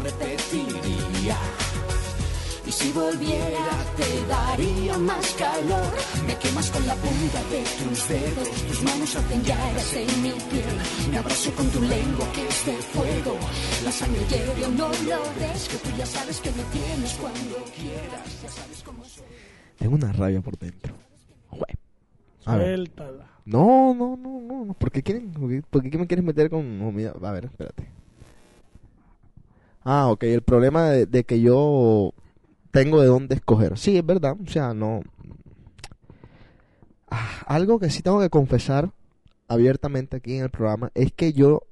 [2.87, 5.92] si volviera, te daría más calor.
[6.27, 8.49] Me quemas con la punta de tus dedos.
[8.68, 11.11] Tus manos hacen llagas en mi piel.
[11.11, 13.37] Me abrazo con tu lengua que es de fuego.
[13.85, 15.68] La sangre hierve, no lo ves.
[15.68, 18.42] Que tú ya sabes que me tienes cuando quieras.
[18.42, 19.25] Ya sabes cómo soy.
[19.79, 20.94] Tengo una rabia por dentro.
[21.51, 21.66] Jue.
[22.44, 22.66] A ver.
[22.77, 23.27] Suéltala.
[23.44, 24.64] No, no, no, no.
[24.66, 24.75] no.
[24.75, 25.33] ¿Por qué, quieren,
[25.70, 27.25] por qué- me quieres meter con humildad?
[27.25, 27.88] A ver, espérate.
[29.85, 30.22] Ah, ok.
[30.25, 32.12] El problema de, de que yo
[32.76, 33.78] tengo de dónde escoger.
[33.78, 34.36] Sí, es verdad.
[34.38, 35.00] O sea, no.
[37.08, 38.92] Ah, algo que sí tengo que confesar
[39.48, 41.62] abiertamente aquí en el programa es que yo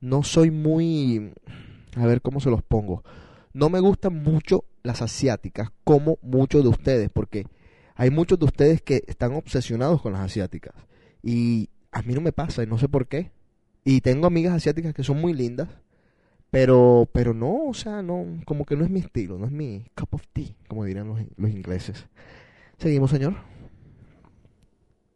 [0.00, 1.34] no soy muy...
[1.96, 3.04] A ver cómo se los pongo.
[3.52, 7.46] No me gustan mucho las asiáticas como muchos de ustedes, porque
[7.94, 10.74] hay muchos de ustedes que están obsesionados con las asiáticas.
[11.22, 13.32] Y a mí no me pasa y no sé por qué.
[13.84, 15.68] Y tengo amigas asiáticas que son muy lindas,
[16.50, 19.84] pero pero no, o sea, no, como que no es mi estilo, no es mi
[19.96, 22.06] cup of tea, como dirían los, los ingleses.
[22.78, 23.34] Seguimos, señor.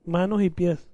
[0.04, 0.86] Manos y pies.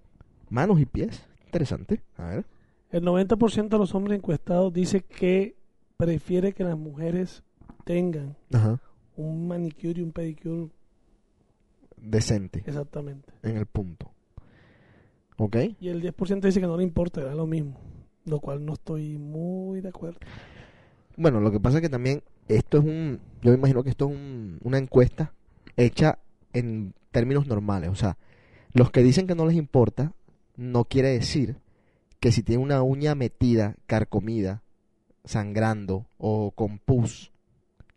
[0.48, 1.24] Manos y pies.
[1.46, 2.00] Interesante.
[2.16, 2.44] A ver.
[2.90, 5.56] El 90% de los hombres encuestados dice que
[5.96, 7.42] prefiere que las mujeres
[7.84, 8.80] tengan Ajá.
[9.16, 10.70] un manicure y un pedicure
[11.96, 12.62] Decente.
[12.66, 13.32] exactamente.
[13.42, 14.10] En el punto.
[15.36, 15.56] ¿Ok?
[15.80, 17.78] Y el 10% dice que no le importa, da lo mismo.
[18.30, 20.20] Lo cual no estoy muy de acuerdo.
[21.16, 24.06] Bueno, lo que pasa es que también esto es un, yo me imagino que esto
[24.06, 25.32] es un- una encuesta
[25.76, 26.18] hecha
[26.52, 27.90] en términos normales.
[27.90, 28.16] O sea,
[28.72, 30.12] los que dicen que no les importa,
[30.56, 31.56] no quiere decir
[32.20, 34.62] que si tiene una uña metida, carcomida,
[35.24, 37.32] sangrando o con pus,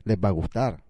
[0.04, 0.84] les va a gustar.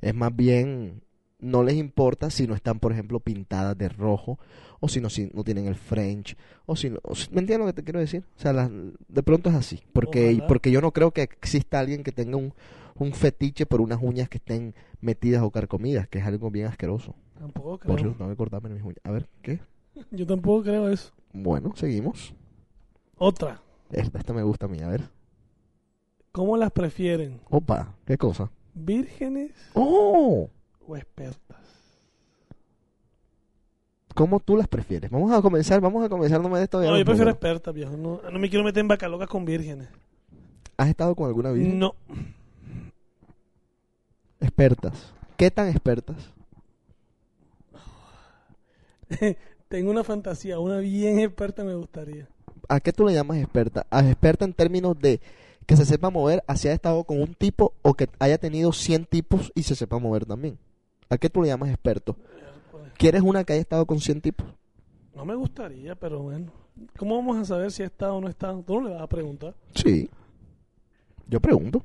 [0.00, 1.02] Es más bien,
[1.40, 4.38] no les importa si no están, por ejemplo, pintadas de rojo,
[4.80, 7.58] o si no, si no tienen el French, o si no, o si- ¿me entiendes
[7.60, 8.24] lo que te quiero decir?
[8.36, 8.70] O sea, las-
[9.08, 10.46] de pronto es así, porque, Ojalá.
[10.46, 12.52] porque yo no creo que exista alguien que tenga un,
[12.96, 17.14] un fetiche por unas uñas que estén metidas o carcomidas, que es algo bien asqueroso.
[17.38, 18.08] Tampoco Por creo.
[18.10, 18.98] Dios, no me cortarme mis uñas.
[19.04, 19.60] A ver, ¿qué?
[20.10, 21.12] Yo tampoco creo eso.
[21.32, 22.34] Bueno, seguimos.
[23.16, 23.60] Otra.
[23.90, 25.08] Esta, esta me gusta a mí, a ver.
[26.32, 27.40] ¿Cómo las prefieren?
[27.50, 28.50] Opa, ¿qué cosa?
[28.74, 30.48] ¿Vírgenes ¡Oh!
[30.86, 31.58] O expertas?
[34.14, 35.10] ¿Cómo tú las prefieres?
[35.10, 37.96] Vamos a comenzar, vamos a comenzar, no me des todavía No, yo prefiero expertas, viejo.
[37.96, 39.88] No, no me quiero meter en bacalocas con vírgenes.
[40.76, 41.78] ¿Has estado con alguna virgen?
[41.78, 41.94] No.
[44.40, 45.12] Expertas.
[45.36, 46.16] ¿Qué tan expertas?
[49.68, 52.28] Tengo una fantasía, una bien experta me gustaría.
[52.68, 53.86] ¿A qué tú le llamas experta?
[53.90, 55.20] ¿A experta en términos de
[55.66, 59.04] que se sepa mover, así haya estado con un tipo o que haya tenido 100
[59.06, 60.58] tipos y se sepa mover también?
[61.10, 62.16] ¿A qué tú le llamas experto?
[62.96, 64.46] ¿Quieres una que haya estado con 100 tipos?
[65.14, 66.52] No me gustaría, pero bueno.
[66.96, 68.62] ¿Cómo vamos a saber si ha estado o no ha estado?
[68.66, 69.54] Tú no le vas a preguntar.
[69.74, 70.08] Sí.
[71.26, 71.84] Yo pregunto.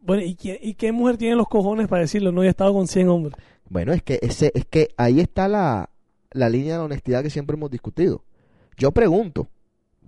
[0.00, 2.32] Bueno, ¿y, quién- ¿y qué mujer tiene los cojones para decirlo?
[2.32, 3.34] No, he estado con 100 hombres.
[3.68, 5.90] Bueno, es que ese, es que ahí está la,
[6.32, 8.22] la línea de la honestidad que siempre hemos discutido.
[8.76, 9.48] Yo pregunto,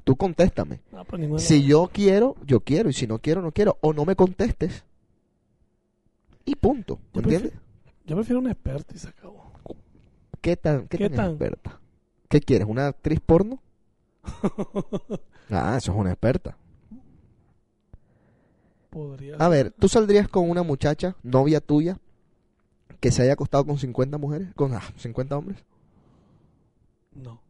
[0.04, 0.80] tú contéstame.
[0.92, 1.42] Ah, pues.
[1.42, 3.76] Si yo quiero, yo quiero, y si no quiero, no quiero.
[3.82, 4.84] O no me contestes.
[6.50, 6.98] Y punto.
[7.14, 7.52] ¿Entiendes?
[8.04, 9.52] Yo prefiero una experta y se acabó.
[10.40, 11.30] ¿Qué tan, qué ¿Qué tan tan?
[11.30, 11.80] experta?
[12.28, 12.66] ¿Qué quieres?
[12.68, 13.62] ¿Una actriz porno?
[15.50, 16.56] ah, eso es una experta.
[18.90, 21.98] Podría A ver, ¿tú saldrías con una muchacha, novia tuya,
[22.98, 24.48] que se haya acostado con 50 mujeres?
[24.56, 25.64] ¿Con ah, 50 hombres?
[27.12, 27.40] No,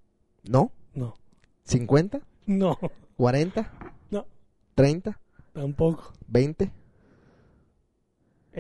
[0.45, 0.73] ¿No?
[0.95, 1.15] no,
[1.67, 2.21] ¿50?
[2.47, 2.79] no,
[3.17, 3.67] ¿40?
[4.11, 4.27] no,
[4.77, 5.17] ¿30?
[5.55, 6.13] tampoco.
[6.31, 6.71] ¿20?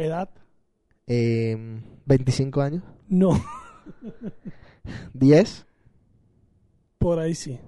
[0.04, 0.30] ¿Edad?
[1.06, 1.56] Eh,
[2.06, 2.82] ¿25 años?
[3.08, 3.30] No,
[5.14, 5.64] ¿10?
[6.98, 7.58] por ahí sí.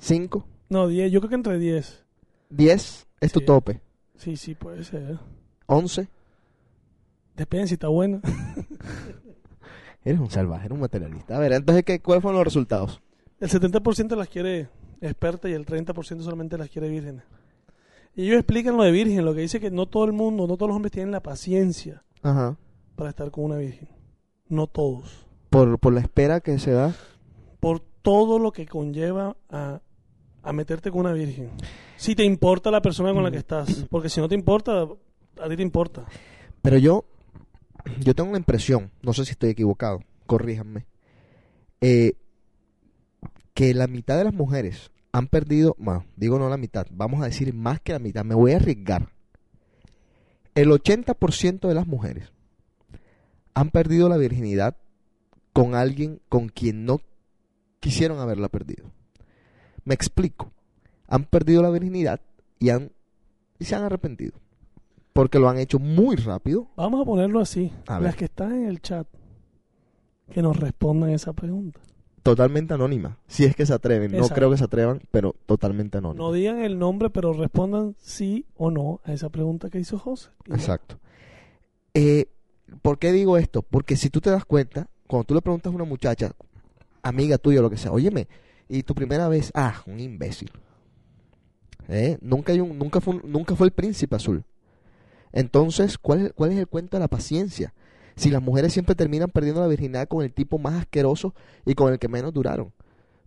[0.00, 0.44] ¿5?
[0.68, 2.04] No, 10, yo creo que entre 10.
[2.50, 3.46] ¿10 es tu Sí.
[3.46, 3.80] tope?
[4.16, 5.18] Sí, sí, puede ser.
[5.66, 6.08] ¿11?
[7.34, 8.20] Depende si está buena.
[10.04, 11.36] Eres un salvaje, eres un materialista.
[11.36, 13.02] A ver, entonces, ¿qué, ¿cuáles fueron los resultados?
[13.40, 14.68] El 70% las quiere
[15.00, 17.24] experta y el 30% solamente las quiere vírgenes.
[18.16, 20.56] Y ellos explican lo de virgen, lo que dice que no todo el mundo, no
[20.56, 22.56] todos los hombres tienen la paciencia Ajá.
[22.96, 23.88] para estar con una virgen.
[24.48, 25.26] No todos.
[25.50, 26.94] Por, por la espera que se da.
[27.60, 29.82] Por todo lo que conlleva a,
[30.42, 31.50] a meterte con una virgen.
[31.96, 33.84] Si te importa la persona con la que estás.
[33.90, 34.88] Porque si no te importa,
[35.38, 36.06] a ti te importa.
[36.62, 37.04] Pero yo,
[38.00, 40.86] yo tengo una impresión, no sé si estoy equivocado, corríjanme,
[41.82, 42.14] eh,
[43.52, 47.24] que la mitad de las mujeres han perdido, bueno, digo no la mitad, vamos a
[47.24, 49.08] decir más que la mitad, me voy a arriesgar.
[50.54, 52.30] El 80% de las mujeres
[53.54, 54.76] han perdido la virginidad
[55.54, 57.00] con alguien con quien no
[57.80, 58.90] quisieron haberla perdido.
[59.84, 60.52] Me explico.
[61.08, 62.20] Han perdido la virginidad
[62.58, 62.92] y, han,
[63.58, 64.38] y se han arrepentido.
[65.14, 66.68] Porque lo han hecho muy rápido.
[66.76, 67.72] Vamos a ponerlo así.
[67.86, 68.02] A ver.
[68.02, 69.06] Las que están en el chat,
[70.30, 71.80] que nos respondan esa pregunta.
[72.30, 73.18] Totalmente anónima.
[73.26, 74.12] Si es que se atreven.
[74.12, 76.24] No creo que se atrevan, pero totalmente anónima.
[76.24, 80.30] No digan el nombre, pero respondan sí o no a esa pregunta que hizo José.
[80.50, 80.98] Exacto.
[81.94, 82.26] Eh,
[82.82, 83.62] ¿Por qué digo esto?
[83.62, 86.32] Porque si tú te das cuenta, cuando tú le preguntas a una muchacha,
[87.02, 88.28] amiga tuya o lo que sea, óyeme,
[88.68, 90.50] y tu primera vez, ah, un imbécil.
[91.88, 92.18] ¿Eh?
[92.20, 94.44] Nunca, hay un, nunca, fue un- nunca fue el príncipe azul.
[95.32, 97.72] Entonces, ¿cuál es, ¿cuál es el cuento de la paciencia?
[98.16, 101.34] Si las mujeres siempre terminan perdiendo la virginidad con el tipo más asqueroso
[101.66, 102.72] y con el que menos duraron.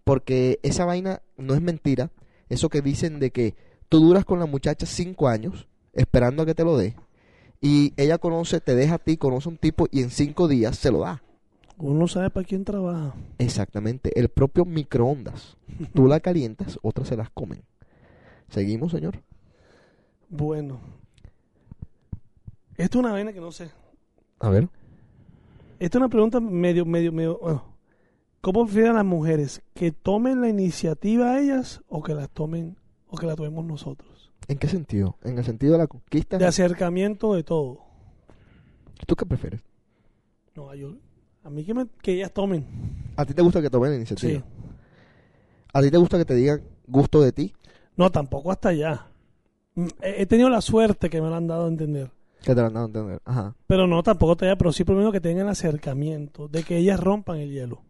[0.03, 2.11] Porque esa vaina no es mentira.
[2.49, 3.55] Eso que dicen de que
[3.87, 6.95] tú duras con la muchacha cinco años esperando a que te lo dé.
[7.61, 10.77] Y ella conoce, te deja a ti, conoce a un tipo y en cinco días
[10.77, 11.21] se lo da.
[11.77, 13.13] Uno sabe para quién trabaja.
[13.37, 14.17] Exactamente.
[14.19, 15.55] El propio microondas.
[15.93, 17.63] Tú la calientas, otras se las comen.
[18.49, 19.21] Seguimos, señor.
[20.29, 20.79] Bueno.
[22.75, 23.69] Esto es una vaina que no sé.
[24.39, 24.69] A ver.
[25.79, 27.39] Esta es una pregunta medio, medio, medio.
[27.39, 27.63] bueno.
[28.41, 29.61] ¿Cómo prefieren las mujeres?
[29.73, 34.31] ¿Que tomen la iniciativa a ellas o que las tomen o que la tomemos nosotros?
[34.47, 35.17] ¿En qué sentido?
[35.23, 36.37] En el sentido de la conquista.
[36.37, 37.79] De acercamiento de todo.
[39.05, 39.61] ¿Tú qué prefieres?
[40.55, 40.95] No, yo,
[41.43, 42.65] a mí que, me- que ellas tomen.
[43.17, 44.39] ¿A ti te gusta que tomen la iniciativa?
[44.39, 44.43] Sí.
[45.73, 47.53] ¿A ti te gusta que te digan gusto de ti?
[47.95, 49.05] No, tampoco hasta allá.
[49.75, 52.09] Mm, He he tenido la suerte que me lo han dado a entender.
[52.43, 53.21] Que te lo han dado a entender.
[53.25, 53.55] Ajá.
[53.67, 57.51] Pero no, tampoco todavía, pero sí primero que tengan acercamiento, de que ellas rompan el
[57.51, 57.81] hielo.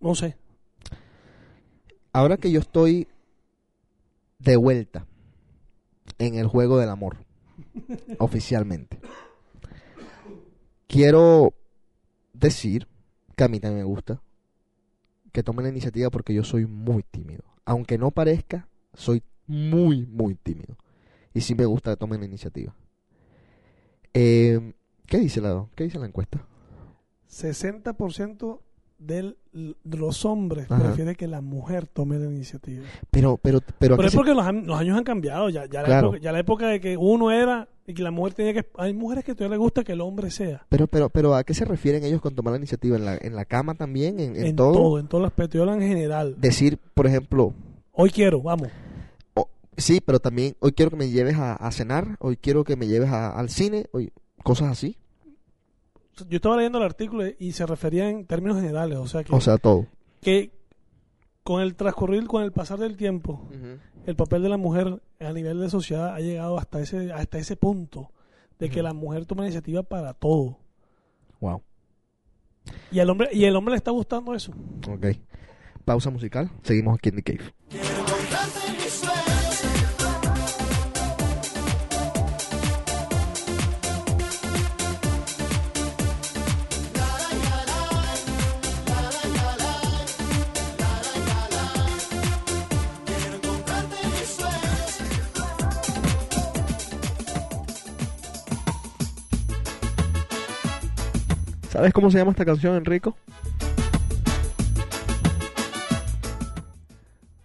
[0.00, 0.36] No sé.
[2.12, 3.06] Ahora que yo estoy
[4.38, 5.06] de vuelta
[6.18, 7.18] en el juego del amor,
[8.18, 9.00] oficialmente,
[10.86, 11.54] quiero
[12.32, 12.88] decir
[13.36, 14.20] que a mí también me gusta
[15.32, 17.44] que tomen la iniciativa porque yo soy muy tímido.
[17.64, 20.76] Aunque no parezca, soy muy, muy tímido.
[21.32, 22.74] Y sí me gusta que tomen la iniciativa.
[24.14, 24.72] Eh,
[25.06, 26.46] ¿Qué dice la, qué dice la encuesta?
[27.28, 28.60] 60%
[28.98, 30.82] del- de los hombres Ajá.
[30.82, 32.84] prefiere que la mujer tome la iniciativa.
[33.10, 35.48] Pero, pero, pero, ¿a Pero es se- porque los, los años han cambiado.
[35.48, 38.34] Ya, ya, la época, ya la época de que uno era y que la mujer
[38.34, 38.66] tenía que...
[38.76, 40.64] Hay mujeres que todavía les gusta que el hombre sea.
[40.68, 42.96] pero, pero, pero, ¿a qué se refieren ellos con tomar la iniciativa?
[42.96, 44.20] ¿En la, en la cama también?
[44.20, 44.72] ¿En, en En, todo?
[44.72, 44.98] todo?
[45.00, 45.58] en todo el aspecto.
[45.58, 46.36] Yo en general.
[46.38, 47.52] Decir, por ejemplo,
[47.92, 48.68] Hoy quiero, vamos.
[49.76, 52.86] Sí, pero también hoy quiero que me lleves a, a cenar, hoy quiero que me
[52.86, 54.96] lleves a- al cine, hoy, cosas así.
[56.28, 58.98] Yo estaba leyendo el artículo y se refería en términos generales.
[58.98, 59.86] O sea que, O sea, todo.
[60.20, 60.50] que
[61.42, 63.48] con el transcurrir, con el pasar del tiempo,
[64.06, 67.56] el papel de la mujer a nivel de sociedad ha llegado hasta ese hasta ese
[67.56, 68.10] punto
[68.58, 70.58] de que la mujer toma iniciativa para todo
[71.40, 71.62] Wow.
[72.92, 74.52] y el hombre y el hombre le está gustando eso
[74.86, 75.06] Ok.
[75.86, 76.50] Pausa musical.
[76.62, 77.54] Seguimos aquí en The Cave.
[101.80, 103.16] ¿Sabes cómo se llama esta canción, Enrico?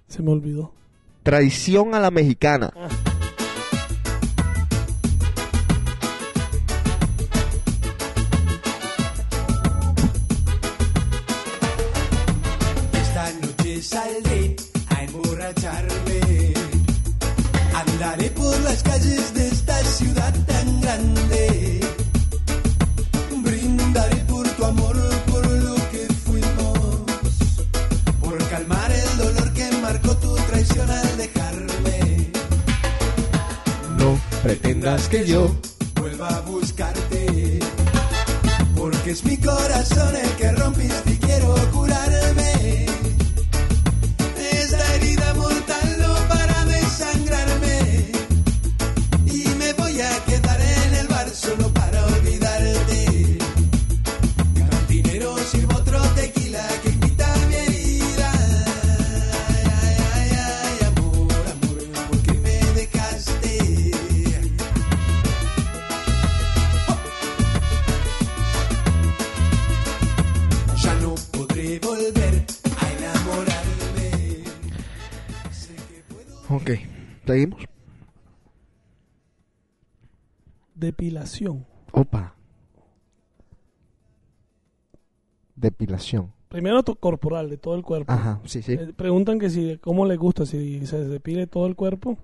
[0.10, 0.74] se me olvidó
[1.24, 2.74] Traición a la mexicana.
[2.76, 3.05] Ah.
[35.10, 35.75] Que yo
[81.26, 82.36] depilación Opa.
[85.56, 86.32] Depilación.
[86.50, 88.12] Primero corporal, de todo el cuerpo.
[88.12, 88.74] Ajá, sí, sí.
[88.74, 92.18] Eh, preguntan que si, cómo le gusta, si se depile todo el cuerpo,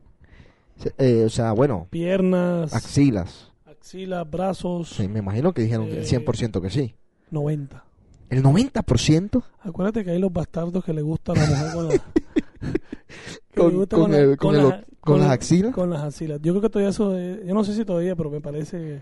[0.97, 3.51] eh, o sea, bueno, piernas, axilas.
[3.65, 6.95] axilas, brazos, Sí, me imagino que dijeron Eh, 100% que sí.
[7.29, 7.83] 90.
[8.29, 9.43] ¿El 90%?
[9.61, 12.03] Acuérdate que hay los bastardos que le gusta a la mujer con, la-
[13.55, 15.73] Con, con la- el- con el- con las la- axilas.
[15.73, 16.39] Con las axilas.
[16.41, 19.01] Yo creo que todavía eso, es- yo no sé si todavía, pero me parece.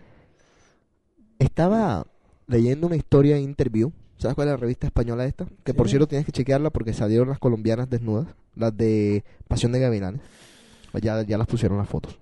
[1.38, 2.06] Estaba
[2.48, 3.92] leyendo una historia en Interview.
[4.18, 5.48] ¿Sabes cuál es la revista española esta?
[5.64, 8.28] Que por cierto tienes que chequearla porque salieron las colombianas desnudas.
[8.56, 10.22] Las de Pasión de Gavilanes.
[11.02, 12.18] Ya, ya las pusieron las fotos.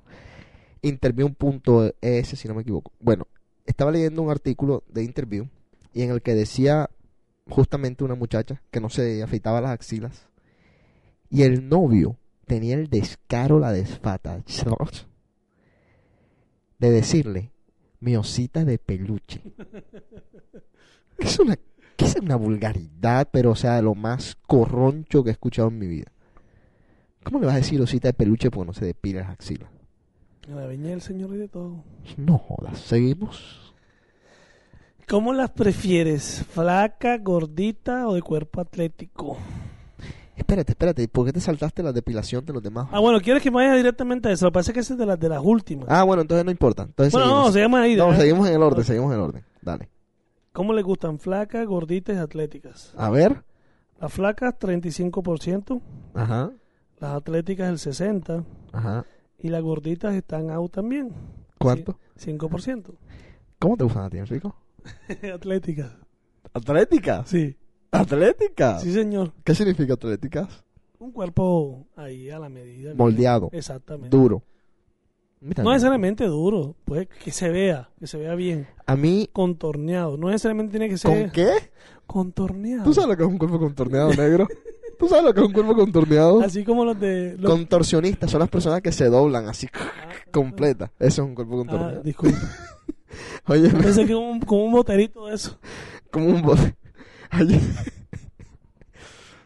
[0.84, 2.92] Interview.es, si no me equivoco.
[3.00, 3.26] Bueno,
[3.66, 5.48] estaba leyendo un artículo de Interview
[5.94, 6.90] y en el que decía
[7.50, 10.28] justamente una muchacha que no se afeitaba las axilas
[11.30, 14.42] y el novio tenía el descaro, la desfata
[16.80, 17.52] de decirle
[18.00, 19.42] mi osita de peluche.
[21.18, 21.58] Que es una,
[21.96, 25.88] que es una vulgaridad, pero o sea, lo más corroncho que he escuchado en mi
[25.88, 26.12] vida.
[27.24, 29.70] ¿Cómo le vas a decir osita de peluche porque no se depila las axilas?
[30.48, 31.84] En la viña del Señor y de todo.
[32.16, 33.74] No jodas, seguimos.
[35.10, 36.46] ¿Cómo las prefieres?
[36.50, 39.38] ¿Flaca, gordita o de cuerpo atlético?
[40.38, 42.88] Espérate, espérate, ¿por qué te saltaste la depilación de los demás?
[42.92, 44.46] Ah, bueno, ¿quieres que vaya directamente a eso?
[44.46, 45.88] Lo que pasa es que ese es de las, de las últimas.
[45.90, 46.84] Ah, bueno, entonces no importa.
[46.84, 47.46] Entonces bueno, seguimos.
[47.48, 47.96] no, se llama ahí.
[47.96, 49.44] No, seguimos en el orden, seguimos en el orden.
[49.62, 49.90] Dale.
[50.54, 52.94] ¿Cómo le gustan flacas, gorditas y atléticas?
[52.96, 53.44] A ver.
[54.00, 55.82] Las flacas, 35%.
[56.14, 56.52] Ajá,
[57.00, 58.46] Las atléticas, el 60%.
[58.74, 59.06] ajá.
[59.40, 61.12] Y las gorditas están out también.
[61.60, 62.00] ¿Cuánto?
[62.16, 62.96] Sí, 5%.
[63.60, 64.56] ¿Cómo te gustan a ti, Enrico?
[65.34, 65.92] atléticas.
[66.54, 67.28] ¿Atléticas?
[67.30, 67.56] Sí.
[67.92, 68.82] ¿Atléticas?
[68.84, 69.32] Sí, señor.
[69.44, 70.64] ¿Qué significa atléticas?
[71.00, 72.94] Un cuerpo ahí a la medida.
[72.96, 74.16] Moldeado, Exactamente.
[74.16, 74.44] duro.
[75.40, 78.68] No necesariamente duro, pues que se vea, que se vea bien.
[78.88, 80.18] A mí, Contorneado.
[80.18, 81.50] No necesariamente tiene que ser ¿con qué?
[82.08, 82.84] contorneado.
[82.84, 84.48] ¿Tú sabes lo que es un cuerpo contorneado, negro?
[84.98, 86.42] ¿Tú sabes lo que es un cuerpo contorneado?
[86.44, 87.36] Así como los de...
[87.38, 87.52] Los...
[87.52, 89.68] Contorsionistas son las personas que se doblan así
[90.32, 90.92] completa.
[90.98, 92.02] Eso es un cuerpo Ah, contorneado.
[92.02, 92.40] disculpa.
[93.48, 95.60] Oye, Pensé que un, como un boterito de eso.
[96.10, 96.76] como un bote.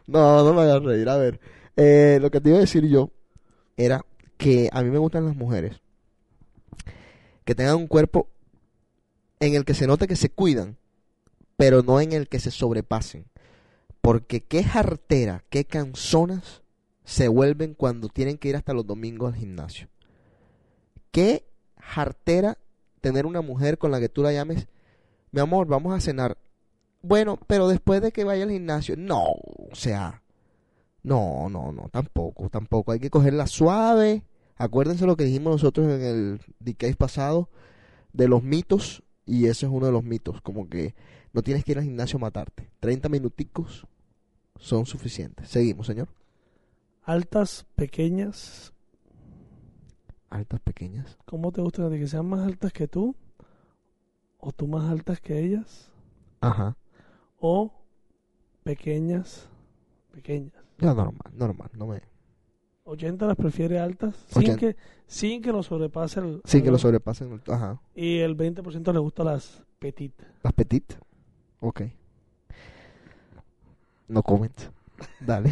[0.07, 1.07] No, no me hagas reír.
[1.07, 1.39] A ver,
[1.77, 3.11] eh, lo que te iba a decir yo
[3.77, 4.05] era
[4.37, 5.79] que a mí me gustan las mujeres
[7.45, 8.29] que tengan un cuerpo
[9.39, 10.77] en el que se note que se cuidan,
[11.57, 13.25] pero no en el que se sobrepasen.
[14.01, 16.61] Porque qué jartera, qué canzonas
[17.03, 19.87] se vuelven cuando tienen que ir hasta los domingos al gimnasio.
[21.11, 21.45] Qué
[21.77, 22.57] jartera
[22.99, 24.67] tener una mujer con la que tú la llames,
[25.31, 26.37] mi amor, vamos a cenar.
[27.01, 30.21] Bueno, pero después de que vaya al gimnasio, no, o sea,
[31.03, 32.91] no, no, no, tampoco, tampoco.
[32.91, 34.23] Hay que cogerla suave.
[34.55, 37.49] Acuérdense lo que dijimos nosotros en el decade pasado
[38.13, 40.93] de los mitos, y ese es uno de los mitos, como que
[41.33, 42.69] no tienes que ir al gimnasio a matarte.
[42.79, 43.87] 30 minuticos
[44.57, 45.49] son suficientes.
[45.49, 46.09] Seguimos, señor.
[47.03, 48.73] Altas, pequeñas.
[50.29, 51.17] Altas, pequeñas.
[51.25, 51.97] ¿Cómo te gustan a ti?
[51.97, 53.15] ¿Que sean más altas que tú?
[54.37, 55.91] ¿O tú más altas que ellas?
[56.41, 56.77] Ajá.
[57.41, 57.73] ¿O
[58.63, 59.49] pequeñas?
[60.13, 60.53] Pequeñas.
[60.77, 62.01] Ya normal, normal, no me...
[62.83, 64.57] 80 las prefiere altas sin 80.
[64.59, 64.75] que,
[65.07, 66.41] sin que lo sobrepase el...
[66.45, 67.31] Sí, que lo sobrepasen.
[67.45, 67.79] el- Ajá.
[67.95, 70.13] Y el 20% le gusta las petit.
[70.43, 70.93] Las petit.
[71.59, 71.81] Ok.
[74.07, 74.59] No comment.
[75.19, 75.51] Dale.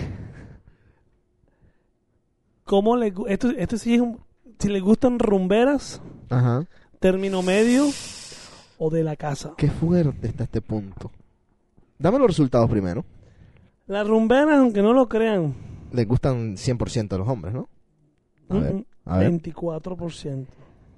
[2.65, 4.19] ¿Cómo le gu- esto, esto sí es un,
[4.59, 6.65] si le gustan rumberas, Ajá.
[6.99, 7.85] término medio
[8.77, 9.53] o de la casa.
[9.57, 11.11] Qué fuerte está este punto.
[11.99, 13.03] Dame los resultados primero.
[13.87, 15.53] Las rumberas, aunque no lo crean,
[15.91, 17.67] Les gustan 100% de los hombres, ¿no?
[18.49, 19.31] A ver, mm, a ver.
[19.31, 20.47] 24%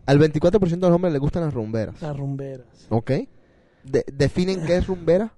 [0.06, 2.02] Al 24% de los hombres les gustan las rumberas.
[2.02, 2.68] las rumberas.
[2.90, 3.12] ¿Ok?
[3.84, 5.34] De- definen qué es rumbera.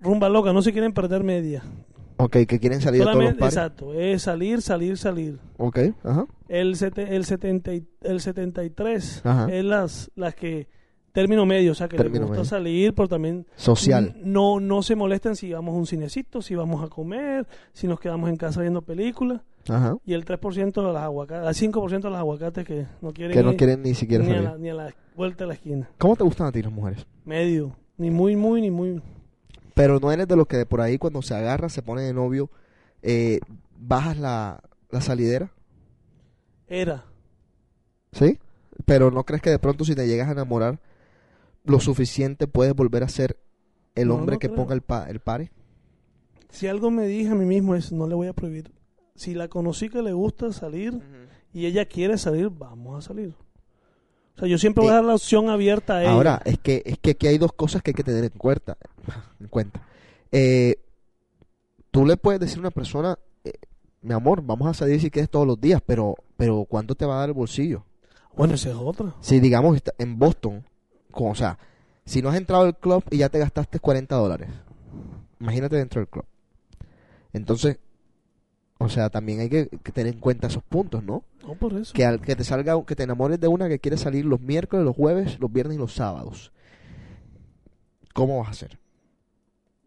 [0.00, 1.62] Rumba loca, no se quieren perder media.
[2.16, 3.54] Ok, que quieren salir a todos los pares.
[3.56, 5.40] exacto, es salir, salir, salir.
[5.56, 6.26] Ok, ajá.
[6.48, 9.48] El, sete- el, 70 y- el 73 Ajá.
[9.52, 10.68] es las, las que
[11.14, 12.44] término medio, o sea que Término les gusta medio.
[12.50, 14.16] salir, pero también Social.
[14.24, 18.00] no, no se molestan si vamos a un cinecito, si vamos a comer, si nos
[18.00, 19.40] quedamos en casa viendo películas.
[19.68, 19.96] Ajá.
[20.04, 23.42] Y el 3% de las aguacates, al 5% de las aguacates que no quieren, Que
[23.44, 24.50] no ir quieren ni siquiera ni, a salir.
[24.50, 25.88] la, ni a la vuelta de la esquina.
[25.98, 27.06] ¿Cómo te gustan a ti las mujeres?
[27.24, 29.00] Medio, ni muy, muy, ni muy.
[29.74, 32.12] Pero no eres de los que de por ahí cuando se agarra, se pone de
[32.12, 32.50] novio,
[33.02, 33.38] eh,
[33.78, 34.60] bajas la,
[34.90, 35.50] la salidera,
[36.66, 37.04] Era.
[38.12, 38.38] ¿sí?
[38.84, 40.78] Pero no crees que de pronto si te llegas a enamorar,
[41.64, 43.38] lo suficiente puedes volver a ser
[43.94, 44.56] el No, hombre no que creo.
[44.56, 45.50] ponga el, pa el pare?
[46.50, 48.72] Si algo me dije a mí mismo es, no le voy a prohibir.
[49.14, 51.00] Si la conocí que le gusta salir
[51.52, 53.34] y ella quiere salir, vamos a salir.
[54.36, 56.12] O sea, yo siempre voy a Eh, dar la opción abierta a ella.
[56.12, 58.76] Ahora, es que, es que aquí hay dos cosas que hay que tener en cuenta.
[59.40, 59.86] En cuenta.
[60.32, 60.76] Eh,
[61.90, 63.52] tú le puedes decir a una persona, eh,
[64.02, 67.16] mi amor, vamos a salir si quieres todos los días, pero, pero ¿cuánto te va
[67.16, 67.84] a dar el bolsillo?
[68.36, 69.14] Bueno, esa es otra.
[69.20, 70.64] Si digamos está- en Boston,
[71.22, 71.58] o sea,
[72.04, 74.50] si no has entrado al club y ya te gastaste 40 dólares,
[75.40, 76.24] imagínate dentro del club.
[77.32, 77.78] Entonces,
[78.78, 81.24] o sea, también hay que, que tener en cuenta esos puntos, ¿no?
[81.46, 81.92] No por eso.
[81.94, 84.84] Que al que te salga, que te enamores de una que quiere salir los miércoles,
[84.84, 86.52] los jueves, los viernes y los sábados.
[88.12, 88.78] ¿Cómo vas a hacer?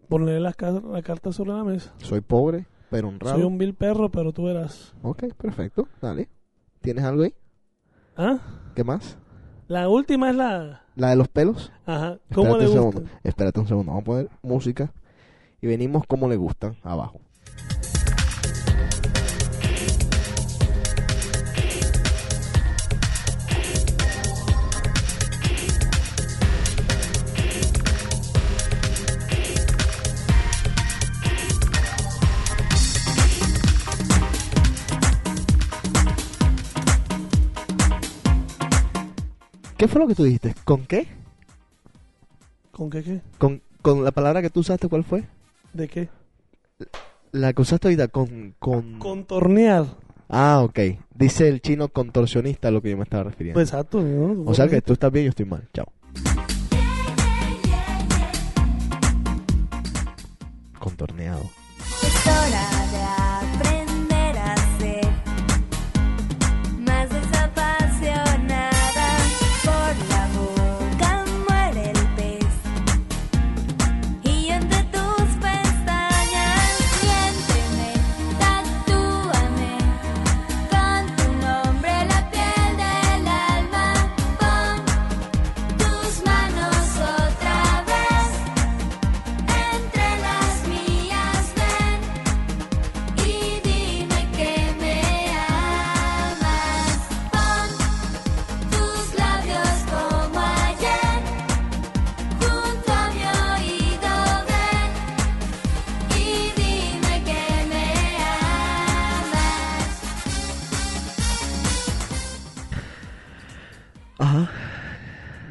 [0.09, 1.93] Ponerle la, ca- la carta sobre la mesa.
[1.99, 3.36] Soy pobre, pero honrado.
[3.36, 4.93] Soy un vil perro, pero tú verás.
[5.01, 6.30] Ok, perfecto, dale.
[6.82, 7.34] ¿Tienes algo ahí?
[8.15, 8.39] ¿Ah?
[8.75, 9.17] ¿Qué más?
[9.68, 10.82] La última es la...
[10.95, 11.72] ¿La de los pelos?
[11.86, 12.18] Ajá.
[12.34, 12.91] ¿Cómo Espérate le un gusta?
[12.99, 13.11] segundo.
[13.24, 13.91] Espérate un segundo.
[13.91, 14.91] Vamos a poner música.
[15.61, 17.20] Y venimos como le gustan abajo.
[39.78, 40.55] ¿Qué fue lo que tú dijiste?
[40.63, 41.07] ¿Con qué?
[42.71, 43.21] ¿Con qué qué?
[43.38, 45.23] ¿Con, con la palabra que tú usaste cuál fue?
[45.73, 46.09] ¿De qué?
[47.32, 48.97] La que usaste ahorita con, con...
[48.97, 49.86] Contornear.
[50.30, 50.80] Ah, ok.
[51.13, 53.57] Dice el chino contorsionista a lo que yo me estaba refiriendo.
[53.57, 54.01] Pues exacto.
[54.01, 54.49] ¿no?
[54.49, 55.67] o sea que tú estás bien y yo estoy mal.
[55.73, 55.86] Chao.
[60.80, 61.43] Contorneado.
[62.01, 62.76] Es hora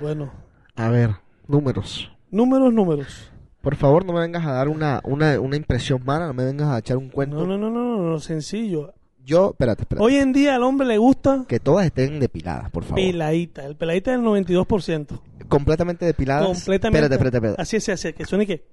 [0.07, 0.30] Bueno.
[0.76, 1.11] A ver,
[1.48, 2.12] números.
[2.30, 3.32] Números, números.
[3.61, 6.68] Por favor, no me vengas a dar una, una, una impresión mala, no me vengas
[6.68, 7.34] a echar un cuento.
[7.38, 8.94] No, no, no, no, no, no, sencillo.
[9.24, 10.04] Yo, espérate, espérate.
[10.07, 13.00] Hoy en día al hombre le gusta Que todas estén depiladas, por favor.
[13.00, 13.66] peladita.
[13.66, 15.20] El peladita del 92%.
[15.48, 16.46] Completamente depiladas.
[16.46, 16.98] Completamente.
[16.98, 17.62] Espérate, espérate, espérate.
[17.62, 18.64] Así es, así es, que suene que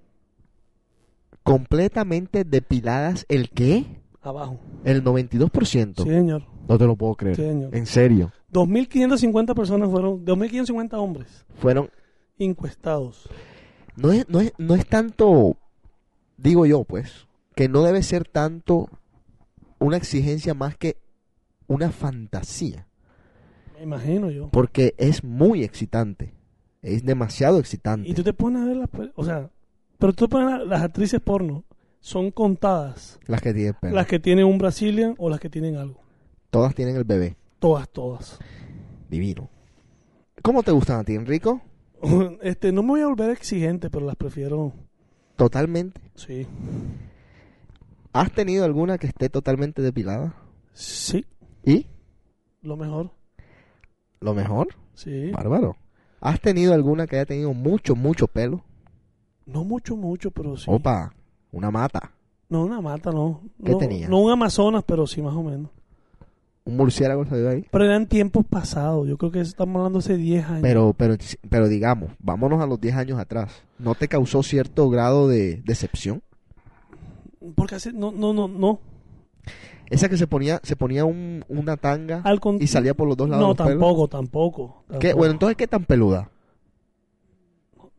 [1.41, 3.85] Completamente depiladas, ¿el qué?
[4.21, 4.59] abajo.
[4.83, 6.03] El 92%.
[6.03, 6.43] Sí, señor.
[6.69, 7.35] No te lo puedo creer.
[7.35, 7.75] Sí, señor.
[7.75, 8.31] En serio.
[8.53, 11.89] 2.550 personas fueron, 2.550 hombres Fueron
[12.39, 13.27] encuestados.
[13.95, 15.57] no es, no es, no es tanto,
[16.37, 18.89] digo yo, pues, que no debe ser tanto
[19.79, 20.97] una exigencia más que
[21.67, 22.87] una fantasía,
[23.77, 24.49] Me imagino yo.
[24.49, 26.33] porque es muy excitante,
[26.81, 28.09] es demasiado excitante.
[28.09, 28.89] Y tú te pones a ver las...
[29.15, 29.49] O sea,
[29.99, 31.63] pero tú te pones a las actrices porno.
[32.01, 33.95] Son contadas Las que tienen pelo.
[33.95, 36.01] las que tienen un Brazilian o las que tienen algo.
[36.49, 38.39] Todas tienen el bebé, Todas, todas.
[39.09, 39.47] divino.
[40.41, 41.61] ¿Cómo te gustan a ti, Enrico?
[42.41, 44.73] Este, no me voy a volver exigente, pero las prefiero...
[45.37, 46.01] Totalmente.
[46.15, 46.45] Sí.
[48.11, 50.35] ¿Has tenido alguna que esté totalmente depilada?
[50.73, 51.25] Sí,
[51.63, 51.87] ¿Y?
[52.63, 53.11] lo mejor.
[54.19, 55.31] Lo mejor, Sí.
[55.31, 55.77] bárbaro.
[56.19, 58.65] ¿Has tenido alguna que haya tenido mucho, mucho pelo?
[59.45, 60.65] No mucho, mucho, pero sí.
[60.67, 61.13] Opa,
[61.53, 62.11] una mata.
[62.49, 63.39] No, una mata, no.
[63.63, 64.09] ¿Qué no, tenía?
[64.09, 65.69] No un Amazonas, pero sí más o menos.
[66.65, 67.65] Un murciélago salió de ahí.
[67.71, 69.07] Pero eran tiempos pasados.
[69.07, 70.61] Yo creo que estamos hablando hace 10 años.
[70.61, 71.15] Pero, pero,
[71.49, 73.63] pero digamos, vámonos a los 10 años atrás.
[73.79, 76.21] ¿No te causó cierto grado de decepción?
[77.55, 77.91] Porque hace...
[77.91, 78.79] No, no, no, no.
[79.89, 83.17] Esa que se ponía, se ponía un- una tanga Al con- y salía por los
[83.17, 83.45] dos lados.
[83.45, 85.13] No, tampoco, tampoco, ¿Qué?
[85.13, 86.29] Bueno, entonces, ¿qué tan peluda?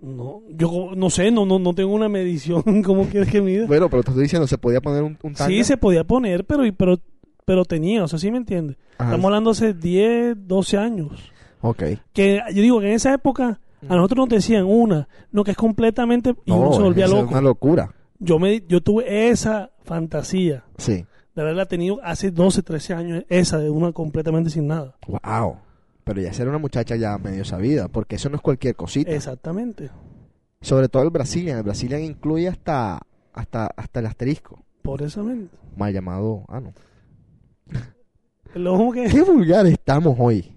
[0.01, 2.63] No, yo no sé, no, no, no tengo una medición.
[2.83, 3.67] ¿Cómo quieres que mida?
[3.67, 5.47] Bueno, pero te estoy diciendo, ¿se podía poner un, un tanga?
[5.47, 6.99] Sí, se podía poner, pero, pero,
[7.45, 8.77] pero tenía, o sea, ¿sí me entiendes?
[8.99, 9.11] Ajá.
[9.11, 11.33] Estamos hablando hace 10, 12 años.
[11.61, 11.83] Ok.
[12.13, 15.57] Que yo digo que en esa época a nosotros nos decían una, no, que es
[15.57, 16.35] completamente...
[16.45, 17.25] Y uno se volvía loco.
[17.27, 17.91] Es una locura.
[18.19, 21.05] Yo, me, yo tuve esa fantasía Sí.
[21.35, 24.97] de haberla tenido hace 12, 13 años, esa de una completamente sin nada.
[25.07, 25.57] Wow.
[26.05, 29.11] Pero ya ser una muchacha ya medio sabida, porque eso no es cualquier cosita.
[29.11, 29.91] Exactamente.
[30.61, 31.59] Sobre todo el Brazilian.
[31.59, 33.01] El Brazilian incluye hasta,
[33.33, 34.63] hasta, hasta el asterisco.
[34.83, 35.55] Por eso mente.
[35.77, 36.45] Mal llamado.
[36.49, 36.73] Ah, no.
[38.55, 38.93] Lo.
[38.93, 40.51] Qué vulgar estamos hoy.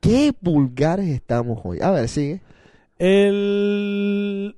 [0.00, 1.78] Qué qué vulgares estamos hoy.
[1.80, 2.40] A ver, sigue.
[2.98, 4.56] El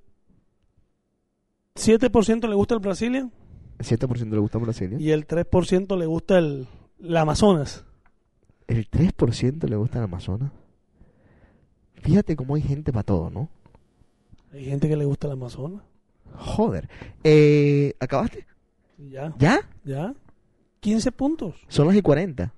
[1.75, 3.33] 7% le gusta el Brazilian
[3.79, 4.97] El 7% le gusta Brasil.
[5.01, 6.67] y el 3% le gusta el,
[7.01, 7.85] el Amazonas.
[8.69, 10.51] El 3% le gusta el Amazonas.
[12.03, 13.49] Fíjate cómo hay gente para todo, ¿no?
[14.53, 15.83] Hay gente que le gusta el Amazonas.
[16.37, 16.89] Joder.
[17.25, 18.47] Eh, ¿Acabaste?
[18.99, 19.61] Ya, ¿Ya?
[19.85, 20.15] ya.
[20.83, 21.55] 15 puntos.
[21.69, 22.53] Son las y 40.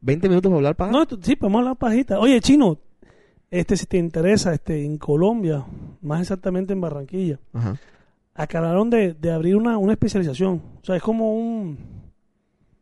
[0.00, 0.92] 20 minutos para hablar para...
[0.92, 2.18] No, sí, podemos hablar pajita.
[2.18, 2.78] Oye, Chino,
[3.50, 5.64] este si te interesa, este en Colombia,
[6.00, 7.76] más exactamente en Barranquilla, Ajá.
[8.34, 10.62] acabaron de, de abrir una, una especialización.
[10.80, 11.78] O sea, es como un...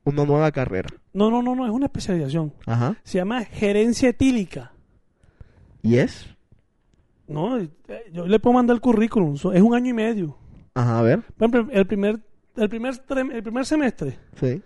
[0.05, 0.89] Una nueva carrera.
[1.13, 2.53] No, no, no, no, es una especialización.
[2.67, 2.97] Ajá.
[3.03, 4.73] Se llama gerencia etílica.
[5.83, 6.27] ¿Y es?
[7.27, 7.69] No, eh,
[8.13, 9.35] yo le puedo mandar el currículum.
[9.35, 10.37] Es un año y medio.
[10.75, 11.23] Ajá, a ver.
[11.37, 12.21] Por ejemplo, el primer,
[12.57, 12.95] el primer,
[13.33, 14.63] el primer semestre, Sí.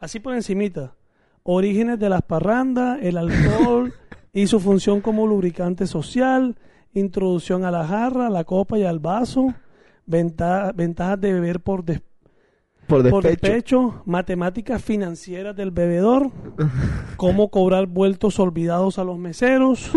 [0.00, 0.94] Así por encimita,
[1.42, 3.92] orígenes de las parrandas, el alcohol
[4.32, 6.56] y su función como lubricante social,
[6.94, 9.54] introducción a la jarra, a la copa y al vaso,
[10.06, 12.02] venta- ventajas de beber por, des-
[12.86, 13.52] Por por despecho.
[13.52, 16.30] despecho, matemáticas financieras del bebedor,
[17.16, 19.90] cómo cobrar vueltos olvidados a los meseros,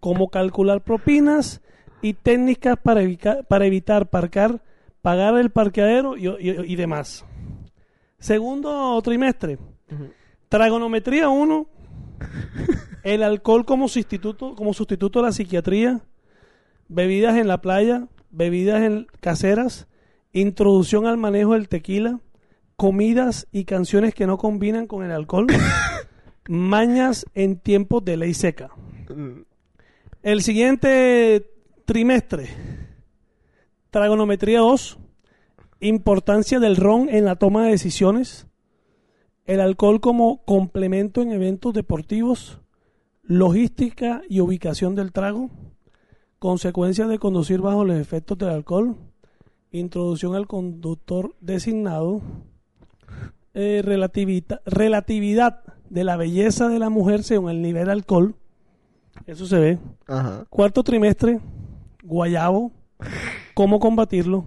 [0.00, 1.60] cómo calcular propinas
[2.02, 4.62] y técnicas para, evica- para evitar parcar,
[5.02, 7.24] pagar el parqueadero y, y- y demás.
[8.20, 9.58] Segundo trimestre,
[10.50, 11.66] trigonometría 1,
[13.02, 16.02] el alcohol como sustituto, como sustituto de la psiquiatría,
[16.88, 19.88] bebidas en la playa, bebidas en caseras,
[20.34, 22.20] introducción al manejo del tequila,
[22.76, 25.46] comidas y canciones que no combinan con el alcohol,
[26.48, 28.70] mañas en tiempos de ley seca.
[30.22, 31.50] El siguiente
[31.86, 32.50] trimestre,
[33.90, 34.98] trigonometría 2,
[35.80, 38.46] importancia del ron en la toma de decisiones,
[39.46, 42.60] el alcohol como complemento en eventos deportivos,
[43.22, 45.50] logística y ubicación del trago,
[46.38, 48.96] consecuencias de conducir bajo los efectos del alcohol,
[49.72, 52.22] introducción al conductor designado,
[53.54, 58.36] eh, relatividad de la belleza de la mujer según el nivel de alcohol,
[59.26, 59.78] eso se ve.
[60.06, 60.46] Ajá.
[60.48, 61.40] Cuarto trimestre,
[62.02, 62.72] guayabo,
[63.54, 64.44] cómo combatirlo,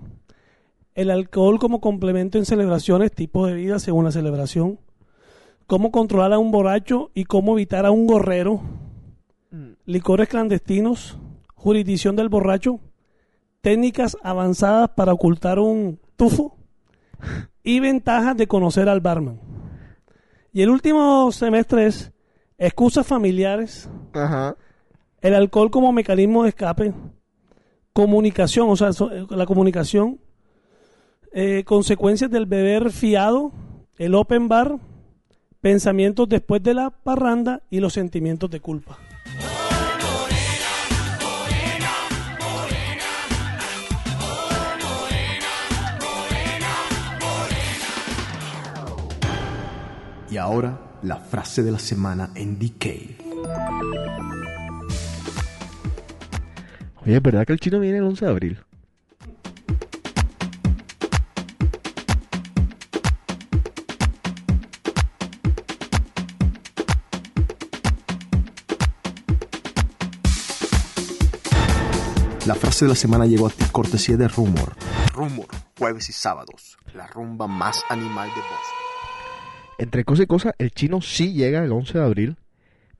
[0.95, 4.79] el alcohol como complemento en celebraciones, tipo de vida según la celebración,
[5.67, 8.61] cómo controlar a un borracho y cómo evitar a un gorrero,
[9.85, 11.17] licores clandestinos,
[11.55, 12.79] jurisdicción del borracho,
[13.61, 16.57] técnicas avanzadas para ocultar un tufo
[17.63, 19.39] y ventajas de conocer al barman.
[20.51, 22.11] Y el último semestre es
[22.57, 24.55] excusas familiares, Ajá.
[25.21, 26.93] el alcohol como mecanismo de escape,
[27.93, 30.19] comunicación, o sea, eh, la comunicación,
[31.33, 33.51] eh, consecuencias del beber fiado,
[33.97, 34.77] el open bar,
[35.61, 38.99] pensamientos después de la parranda y los sentimientos de culpa.
[50.29, 52.85] Y ahora la frase de la semana en DK.
[57.05, 58.59] Oye, ¿es verdad que el chino viene el 11 de abril?
[72.73, 74.73] Frase de la semana llegó a ti cortesía de Rumor.
[75.13, 75.45] Rumor,
[75.77, 76.75] jueves y sábados.
[76.95, 79.77] La rumba más animal de Boston.
[79.77, 82.37] Entre cosa y cosa, el chino sí llega el 11 de abril,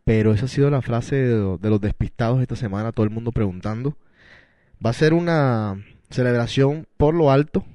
[0.04, 3.32] pero esa ha sido la frase de, de los despistados esta semana, todo el mundo
[3.32, 3.98] preguntando.
[4.86, 7.66] Va a ser una celebración por lo alto.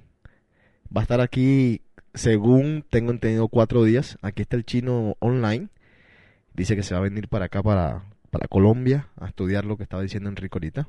[0.96, 1.82] Va a estar aquí,
[2.14, 4.18] según tengo entendido, cuatro días.
[4.22, 5.66] Aquí está el chino online.
[6.54, 8.04] Dice que se va a venir para acá, para,
[8.38, 10.88] para Colombia, a estudiar lo que estaba diciendo Enrique ahorita.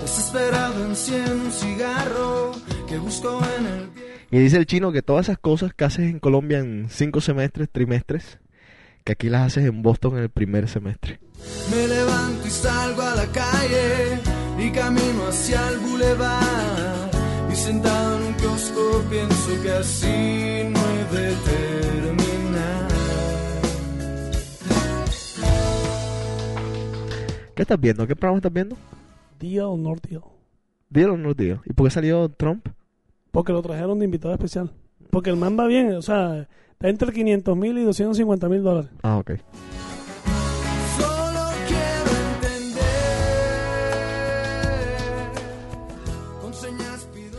[0.00, 2.52] Desesperado enciendo un cigarro
[2.88, 3.90] que busco en el
[4.32, 7.70] Y dice el chino que todas esas cosas que haces en Colombia en cinco semestres,
[7.70, 8.40] trimestres,
[9.04, 11.20] que aquí las haces en Boston en el primer semestre.
[11.70, 14.18] Me levanto y salgo a la calle
[14.58, 17.10] y camino hacia el bulevar.
[17.52, 21.81] Y sentado en un kiosco pienso que así no he de terminar.
[27.54, 28.06] ¿Qué estás viendo?
[28.06, 28.76] ¿Qué programa estás viendo?
[29.38, 30.20] Día o no día.
[30.88, 31.60] Dilo o no dilo.
[31.66, 32.66] ¿Y por qué salió Trump?
[33.30, 34.70] Porque lo trajeron de invitado especial.
[35.10, 38.90] Porque el man va bien, o sea, está entre 500 mil y 250 mil dólares.
[39.02, 39.32] Ah, ok.
[40.98, 42.82] Solo quiero entender.
[46.40, 47.38] Con señas pido.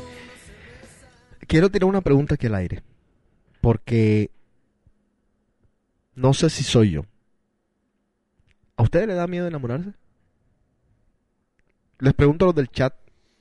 [1.47, 2.84] Quiero tirar una pregunta aquí al aire.
[3.61, 4.30] Porque
[6.16, 7.01] no sé si soy yo.
[8.76, 9.93] ¿A ustedes les da miedo enamorarse?
[11.99, 12.93] Les pregunto a los del chat.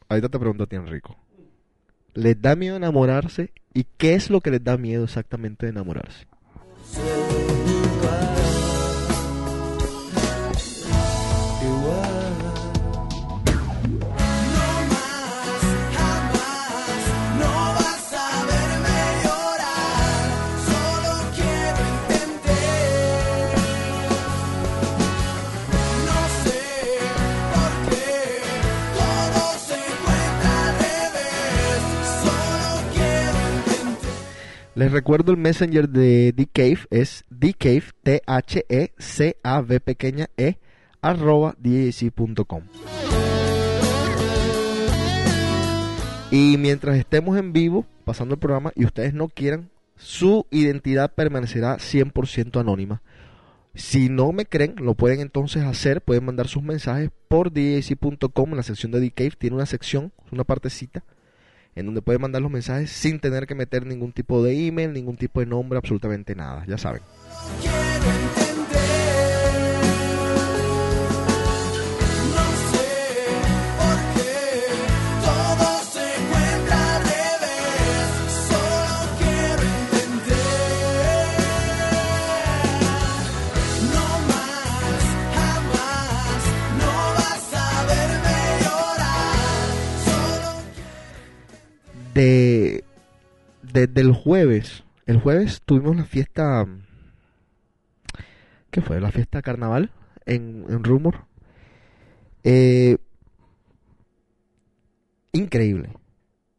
[0.08, 1.16] Ahorita te pregunto a ti, Enrico.
[2.14, 3.52] ¿Les da miedo enamorarse?
[3.72, 6.26] ¿Y qué es lo que les da miedo exactamente de enamorarse?
[34.82, 36.80] Les recuerdo el messenger de Dcave.
[36.90, 40.58] Es Dcave, T-H-E-C-A-V pequeña E,
[41.00, 42.64] arroba DJC.com.
[46.32, 51.76] Y mientras estemos en vivo, pasando el programa, y ustedes no quieran, su identidad permanecerá
[51.76, 53.02] 100% anónima.
[53.76, 58.56] Si no me creen, lo pueden entonces hacer, pueden mandar sus mensajes por DJC.com en
[58.56, 59.34] la sección de Dcave.
[59.38, 61.04] Tiene una sección, una partecita,
[61.74, 65.16] en donde pueden mandar los mensajes sin tener que meter ningún tipo de email, ningún
[65.16, 67.02] tipo de nombre, absolutamente nada, ya saben.
[93.72, 96.66] Desde el jueves, el jueves tuvimos la fiesta,
[98.70, 99.00] ¿qué fue?
[99.00, 99.90] La fiesta carnaval
[100.26, 101.24] en, Rumor.
[102.44, 102.98] Eh,
[105.32, 105.90] increíble,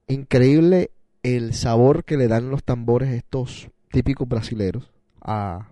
[0.08, 0.92] increíble
[1.24, 4.92] el sabor que le dan los tambores estos típicos brasileros
[5.22, 5.68] a,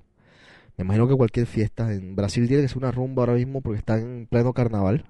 [0.77, 3.79] me imagino que cualquier fiesta en Brasil tiene que ser una rumba ahora mismo porque
[3.79, 5.05] están en pleno carnaval.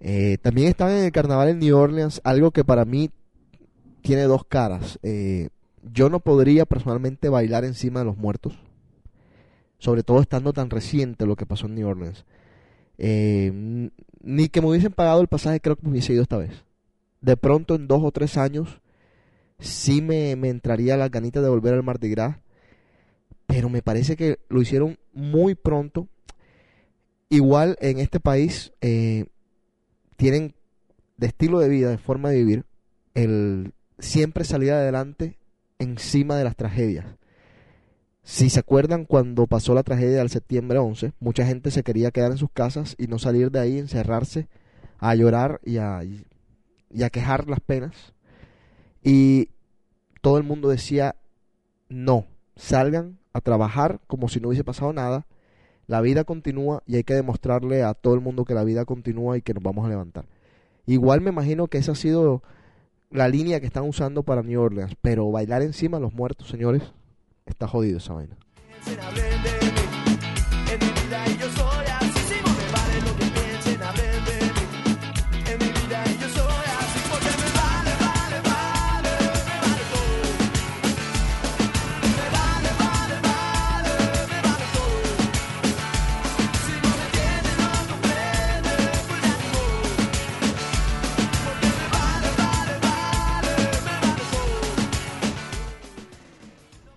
[0.00, 3.10] Eh, también están en el carnaval en New Orleans, algo que para mí
[4.02, 4.98] tiene dos caras.
[5.02, 5.48] Eh,
[5.82, 8.58] yo no podría personalmente bailar encima de los muertos,
[9.78, 12.24] sobre todo estando tan reciente lo que pasó en New Orleans.
[12.98, 13.90] Eh,
[14.22, 16.64] ni que me hubiesen pagado el pasaje, creo que me hubiese ido esta vez.
[17.20, 18.80] De pronto, en dos o tres años,
[19.58, 22.36] sí me, me entraría la ganita de volver al Mardi Gras,
[23.46, 26.08] pero me parece que lo hicieron muy pronto.
[27.28, 29.26] Igual en este país eh,
[30.16, 30.54] tienen
[31.16, 32.64] de estilo de vida, de forma de vivir,
[33.14, 33.72] el
[34.02, 35.38] siempre salir adelante
[35.78, 37.06] encima de las tragedias.
[38.24, 42.32] Si se acuerdan cuando pasó la tragedia del septiembre 11, mucha gente se quería quedar
[42.32, 44.48] en sus casas y no salir de ahí, encerrarse,
[44.98, 48.12] a llorar y a, y a quejar las penas.
[49.02, 49.48] Y
[50.20, 51.16] todo el mundo decía,
[51.88, 55.26] no, salgan a trabajar como si no hubiese pasado nada.
[55.88, 59.36] La vida continúa y hay que demostrarle a todo el mundo que la vida continúa
[59.36, 60.26] y que nos vamos a levantar.
[60.86, 62.42] Igual me imagino que esa ha sido
[63.12, 64.94] la línea que están usando para New Orleans.
[65.00, 66.82] Pero bailar encima de los muertos, señores,
[67.46, 68.36] está jodido esa vaina.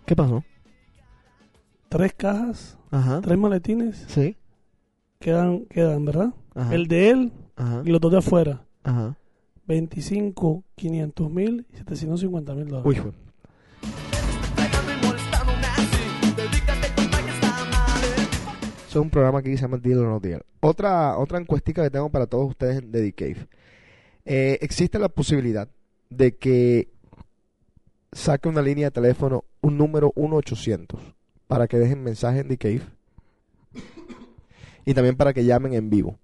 [0.05, 0.43] ¿Qué pasó?
[1.89, 3.21] Tres cajas, Ajá.
[3.21, 4.35] tres maletines, Sí.
[5.19, 6.33] quedan, quedan, ¿verdad?
[6.53, 6.73] Ajá.
[6.75, 7.81] El de él Ajá.
[7.85, 8.65] y los dos de afuera.
[8.83, 9.15] Ajá.
[9.67, 12.85] 25, 500 mil y 750 mil dólares.
[13.03, 13.13] Uy.
[18.87, 20.41] Eso es un programa que se llama Deal or No Deal.
[20.61, 23.47] Otra, otra encuestica que tengo para todos ustedes de The Cave.
[24.25, 25.67] Eh, existe la posibilidad
[26.09, 26.93] de que
[28.15, 30.97] saque una línea de teléfono, un número 1-800,
[31.47, 32.81] para que dejen mensaje en The Cave.
[34.85, 36.17] Y también para que llamen en vivo.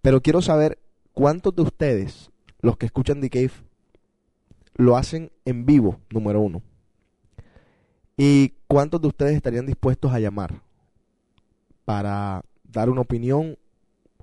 [0.00, 0.78] Pero quiero saber
[1.12, 3.52] cuántos de ustedes, los que escuchan The Cave,
[4.74, 6.62] lo hacen en vivo, número uno.
[8.16, 10.62] Y cuántos de ustedes estarían dispuestos a llamar
[11.84, 13.58] para dar una opinión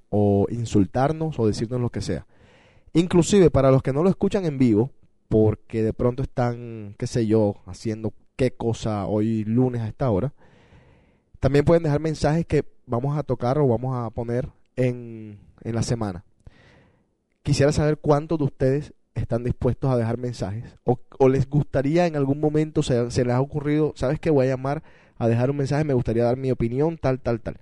[0.09, 2.25] o insultarnos o decirnos lo que sea.
[2.93, 4.91] Inclusive para los que no lo escuchan en vivo,
[5.29, 10.33] porque de pronto están, qué sé yo, haciendo qué cosa hoy lunes a esta hora,
[11.39, 15.83] también pueden dejar mensajes que vamos a tocar o vamos a poner en, en la
[15.83, 16.25] semana.
[17.43, 22.15] Quisiera saber cuántos de ustedes están dispuestos a dejar mensajes o, o les gustaría en
[22.15, 24.29] algún momento, se, se les ha ocurrido, ¿sabes qué?
[24.31, 24.83] Voy a llamar
[25.17, 27.57] a dejar un mensaje, me gustaría dar mi opinión, tal, tal, tal.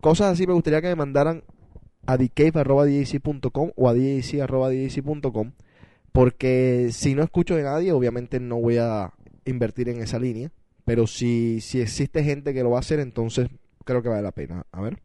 [0.00, 1.44] cosas así me gustaría que me mandaran
[2.06, 5.52] a dcave.com o a djc.com
[6.12, 9.12] porque si no escucho de nadie, obviamente no voy a
[9.44, 10.50] invertir en esa línea.
[10.84, 13.48] Pero si, si existe gente que lo va a hacer, entonces
[13.84, 14.66] creo que vale la pena.
[14.72, 14.98] A ver.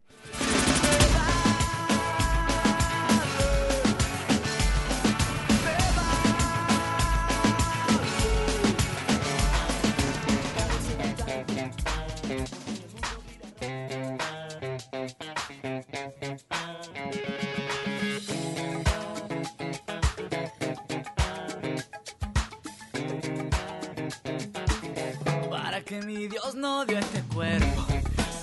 [25.99, 27.85] Que mi Dios no dio este cuerpo,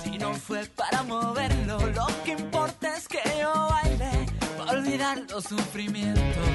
[0.02, 4.26] si no fue para moverlo, lo que importa es que yo baile,
[4.56, 6.48] para olvidar los sufrimientos.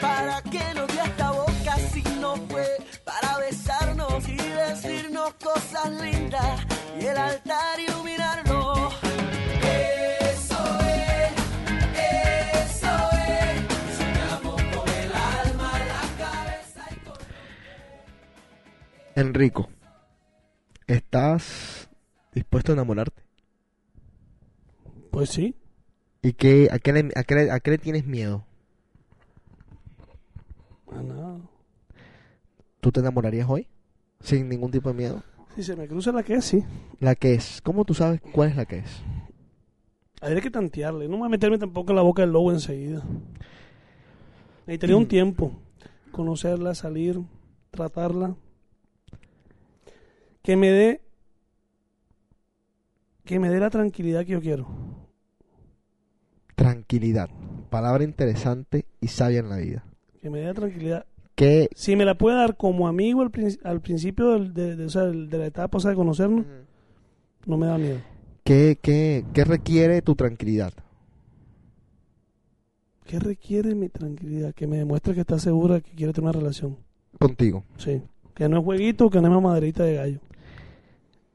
[0.00, 2.66] Para que no dio esta boca si no fue
[3.04, 6.60] para besarnos y decirnos cosas lindas
[7.00, 7.78] y el altar
[8.46, 8.70] con...
[19.16, 19.68] Enrico,
[20.94, 21.88] ¿estás
[22.34, 23.22] dispuesto a enamorarte?
[25.10, 25.54] Pues sí.
[26.22, 28.44] ¿Y qué, a, qué le, a, qué le- a qué le tienes miedo?
[30.92, 31.38] A nada.
[32.80, 33.68] ¿Tú te enamorarías hoy?
[34.20, 35.22] Sin ningún tipo de miedo.
[35.54, 36.64] Si se me cruza la que es, sí.
[37.00, 37.60] La que es.
[37.62, 39.02] ¿Cómo tú sabes cuál es la que es?
[40.20, 41.06] Hay que tantearle.
[41.06, 43.02] No me voy a meterme tampoco en la boca del lobo enseguida.
[44.66, 45.52] Necesitaría un tiempo.
[46.12, 47.20] Conocerla, salir,
[47.70, 48.36] tratarla.
[50.42, 51.00] Que me dé.
[53.24, 54.66] Que me dé la tranquilidad que yo quiero.
[56.56, 57.30] Tranquilidad.
[57.70, 59.84] Palabra interesante y sabia en la vida.
[60.20, 61.06] Que me dé la tranquilidad.
[61.34, 64.84] ¿Qué, Si me la puede dar como amigo al, prin- al principio del- de, de-
[64.84, 66.44] o sea, del- de la etapa o sea, de conocernos,
[67.46, 67.98] no me da miedo.
[68.44, 70.72] qué, qué, qué requiere tu tranquilidad?
[73.04, 74.52] ¿Qué requiere mi tranquilidad?
[74.54, 76.76] Que me demuestre que está segura que quiere tener una relación.
[77.18, 77.64] Contigo.
[77.78, 78.02] Sí.
[78.34, 80.20] Que no es jueguito, que no es maderita de gallo.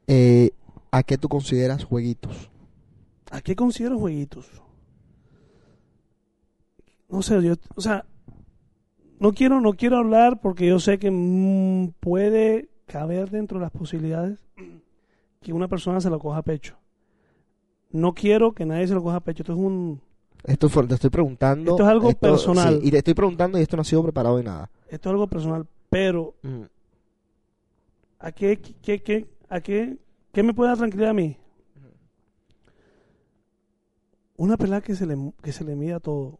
[0.06, 0.50] Eh,
[0.90, 2.50] ¿A qué tú consideras jueguitos?
[3.30, 4.46] ¿A qué considero jueguitos?
[7.08, 8.04] No sé, yo, o sea,
[9.20, 13.72] no quiero, no quiero hablar porque yo sé que mm, puede caber dentro de las
[13.72, 14.38] posibilidades
[15.40, 16.76] que una persona se lo coja a pecho.
[17.90, 19.42] No quiero que nadie se lo coja a pecho.
[19.42, 20.00] Esto es un,
[20.44, 21.72] Esto fue- te estoy preguntando.
[21.72, 22.80] Esto es algo personal.
[22.80, 24.70] sí, y te estoy preguntando y esto no ha sido preparado de nada.
[24.88, 26.34] esto es algo personal, pero
[28.18, 29.98] ¿a qué, qué, qué- a qué,
[30.32, 31.36] qué me puede dar tranquilidad a mí?
[34.36, 36.38] Una pelada que se le, que se le mida todo.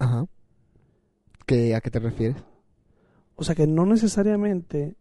[0.00, 0.26] Ajá.
[1.46, 2.36] ¿Qué, ¿A qué te refieres?
[3.36, 4.96] O sea, que no necesariamente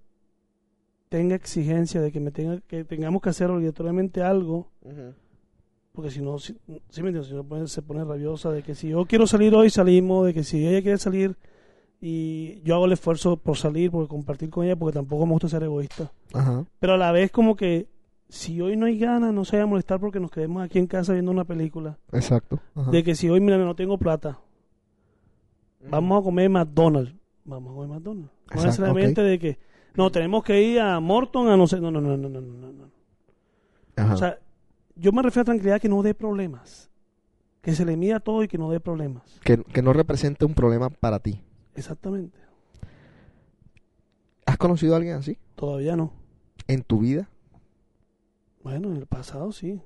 [1.10, 4.70] tenga exigencia de que me tenga que tengamos que hacer obligatoriamente algo,
[5.94, 6.54] porque si no, si,
[6.90, 9.56] si me entiendes, si no pone- se pone rabiosa de que si yo quiero salir
[9.56, 11.36] hoy salimos, de que si ella quiere salir
[12.00, 15.50] y yo hago el esfuerzo por salir, por compartir con ella, porque tampoco me gusta
[15.50, 16.12] ser egoísta.
[16.34, 16.66] Ajá.
[16.80, 17.88] Pero a la vez como que
[18.30, 20.88] si hoy no hay ganas, no se vaya a molestar porque nos quedemos aquí en
[20.88, 21.98] casa viendo una película.
[22.12, 22.60] Exacto.
[22.76, 22.92] Ajá.
[22.92, 24.40] De que si hoy, mira, no tengo plata,
[25.90, 27.16] vamos a comer McDonald's.
[27.46, 28.32] Vamos a comer McDonald's.
[28.54, 29.60] No necesariamente de que,
[29.96, 32.72] no, tenemos que ir a Morton a no sé, no, no, no, no, no, no,
[32.72, 32.92] no.
[33.96, 34.14] Ajá.
[34.14, 34.40] O sea,
[34.96, 36.92] yo me refiero a tranquilidad que no dé problemas.
[37.62, 39.40] Que se le mida todo y que no dé problemas.
[39.44, 41.42] que, que no represente un problema para ti.
[41.78, 42.38] Exactamente.
[44.46, 46.12] ¿Has conocido a alguien así Todavía no.
[46.68, 47.30] en tu vida?
[48.64, 49.82] Bueno, en el pasado sí.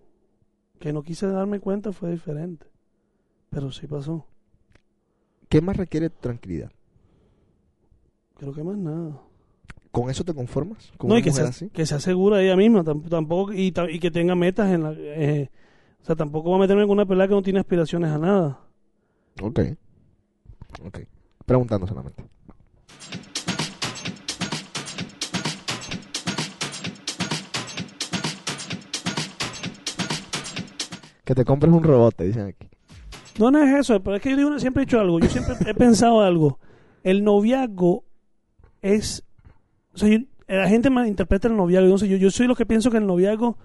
[0.79, 2.65] Que no quise darme cuenta fue diferente.
[3.49, 4.25] Pero sí pasó.
[5.49, 6.71] ¿Qué más requiere tranquilidad?
[8.37, 9.21] Creo que más nada.
[9.91, 10.91] ¿Con eso te conformas?
[10.97, 11.69] ¿Con No, una y que mujer se, así?
[11.69, 12.83] que se asegura ella misma.
[12.83, 14.93] tam- Tampoco, y, que tenga metas en la...
[14.97, 15.51] eh,
[16.01, 18.61] o sea, tampoco va a meterme en una pelea que no tiene aspiraciones a nada.
[19.41, 19.59] Ok.
[20.85, 20.99] Ok.
[21.45, 22.23] Preguntando solamente.
[31.23, 32.67] Que te compres un robot, dicen aquí.
[33.39, 35.55] No, no es eso, pero es que yo digo- siempre he dicho algo, yo siempre
[35.69, 36.59] he pensado algo.
[37.03, 38.03] El noviazgo
[38.81, 39.23] es...
[40.47, 41.85] La gente malinterpreta el noviazgo.
[41.85, 43.57] Entonces, yo, yo soy lo que pienso que el noviazgo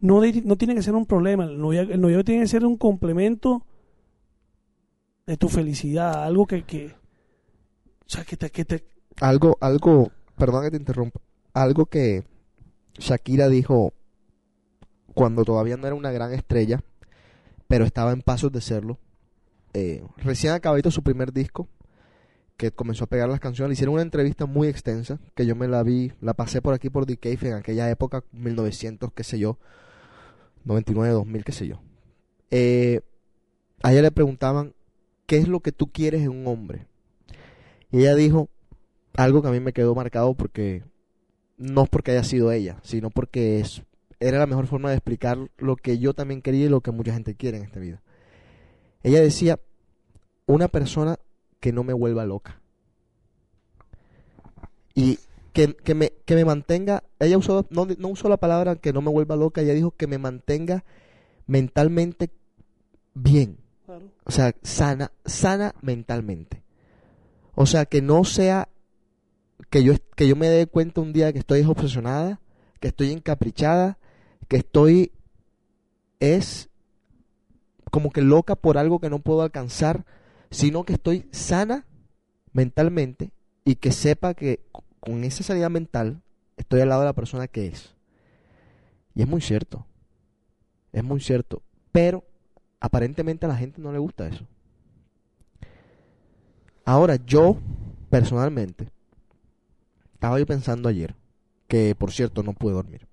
[0.00, 1.44] no, no tiene que ser un problema.
[1.44, 3.64] El noviazgo, el noviazgo tiene que ser un complemento
[5.26, 6.64] de tu felicidad, algo que...
[6.64, 6.94] que
[9.20, 11.20] Algo, algo, perdón que te interrumpa.
[11.52, 12.24] Algo que
[12.98, 13.92] Shakira dijo
[15.14, 16.82] cuando todavía no era una gran estrella,
[17.68, 18.98] pero estaba en pasos de serlo.
[19.72, 21.68] Eh, recién acabado su primer disco,
[22.56, 23.70] que comenzó a pegar las canciones.
[23.70, 26.90] Le hicieron una entrevista muy extensa, que yo me la vi, la pasé por aquí
[26.90, 29.58] por Cave en aquella época, 1900, qué sé yo,
[30.64, 31.80] 99, 2000, qué sé yo.
[32.50, 33.00] Eh,
[33.82, 34.74] a ella le preguntaban,
[35.26, 36.86] ¿qué es lo que tú quieres en un hombre?
[37.90, 38.48] Y ella dijo
[39.16, 40.82] algo que a mí me quedó marcado porque
[41.56, 43.82] no es porque haya sido ella, sino porque es,
[44.20, 47.12] era la mejor forma de explicar lo que yo también quería y lo que mucha
[47.12, 48.02] gente quiere en esta vida.
[49.02, 49.60] Ella decía,
[50.46, 51.18] una persona
[51.60, 52.60] que no me vuelva loca.
[54.94, 55.18] Y
[55.52, 59.00] que, que me, que me mantenga, ella usó, no, no usó la palabra que no
[59.02, 60.84] me vuelva loca, ella dijo que me mantenga
[61.46, 62.30] mentalmente
[63.14, 63.58] bien.
[63.86, 64.06] Claro.
[64.24, 66.63] O sea, sana, sana mentalmente.
[67.54, 68.68] O sea, que no sea
[69.70, 72.40] que yo, que yo me dé cuenta un día que estoy obsesionada,
[72.80, 73.98] que estoy encaprichada,
[74.48, 75.12] que estoy
[76.20, 76.70] es
[77.90, 80.04] como que loca por algo que no puedo alcanzar,
[80.50, 81.86] sino que estoy sana
[82.52, 83.30] mentalmente
[83.64, 84.60] y que sepa que
[85.00, 86.22] con esa sanidad mental
[86.56, 87.94] estoy al lado de la persona que es.
[89.14, 89.86] Y es muy cierto.
[90.92, 91.62] Es muy cierto.
[91.92, 92.24] Pero
[92.80, 94.46] aparentemente a la gente no le gusta eso.
[96.84, 97.58] Ahora, yo,
[98.10, 98.90] personalmente,
[100.14, 101.14] estaba yo pensando ayer,
[101.66, 103.06] que por cierto no pude dormir,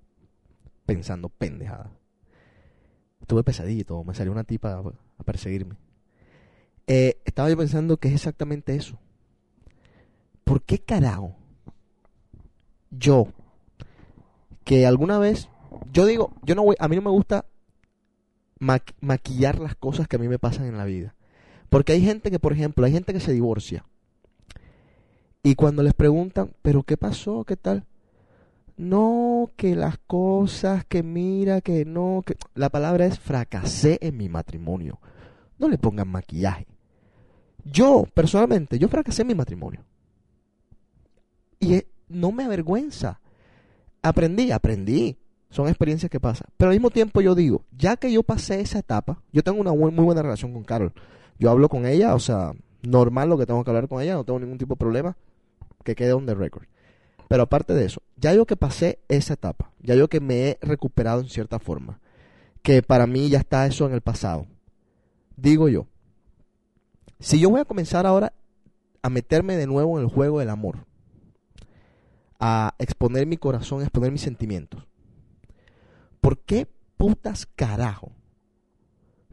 [0.84, 1.90] pensando pendejada.
[3.20, 5.76] Estuve pesadito, me salió una tipa a, perseguirme.
[6.86, 8.98] Eh, estaba yo pensando que es exactamente eso.
[10.44, 11.36] ¿Por qué carajo?
[12.90, 13.28] Yo,
[14.64, 15.48] que alguna vez,
[15.92, 17.46] yo digo, yo no voy, a mí no me gusta
[18.60, 21.14] maqui- maquillar las cosas que a mí me pasan en la vida.
[21.72, 23.86] Porque hay gente que, por ejemplo, hay gente que se divorcia.
[25.42, 27.44] Y cuando les preguntan, ¿pero qué pasó?
[27.44, 27.86] ¿Qué tal?
[28.76, 32.36] No, que las cosas, que mira, que no, que...
[32.54, 35.00] La palabra es fracasé en mi matrimonio.
[35.58, 36.66] No le pongan maquillaje.
[37.64, 39.82] Yo, personalmente, yo fracasé en mi matrimonio.
[41.58, 43.18] Y no me avergüenza.
[44.02, 45.16] Aprendí, aprendí.
[45.48, 46.48] Son experiencias que pasan.
[46.58, 49.72] Pero al mismo tiempo yo digo, ya que yo pasé esa etapa, yo tengo una
[49.72, 50.92] muy buena relación con Carol.
[51.42, 54.22] Yo hablo con ella, o sea, normal lo que tengo que hablar con ella, no
[54.22, 55.16] tengo ningún tipo de problema,
[55.82, 56.68] que quede on the record.
[57.26, 60.58] Pero aparte de eso, ya yo que pasé esa etapa, ya yo que me he
[60.62, 61.98] recuperado en cierta forma,
[62.62, 64.46] que para mí ya está eso en el pasado,
[65.36, 65.88] digo yo,
[67.18, 68.32] si yo voy a comenzar ahora
[69.02, 70.86] a meterme de nuevo en el juego del amor,
[72.38, 74.86] a exponer mi corazón, a exponer mis sentimientos,
[76.20, 78.12] ¿por qué putas carajo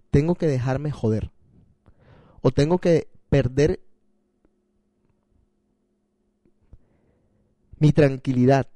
[0.10, 1.30] tengo que dejarme joder?
[2.41, 3.79] O tengo que perder
[7.79, 8.67] mi tranquilidad.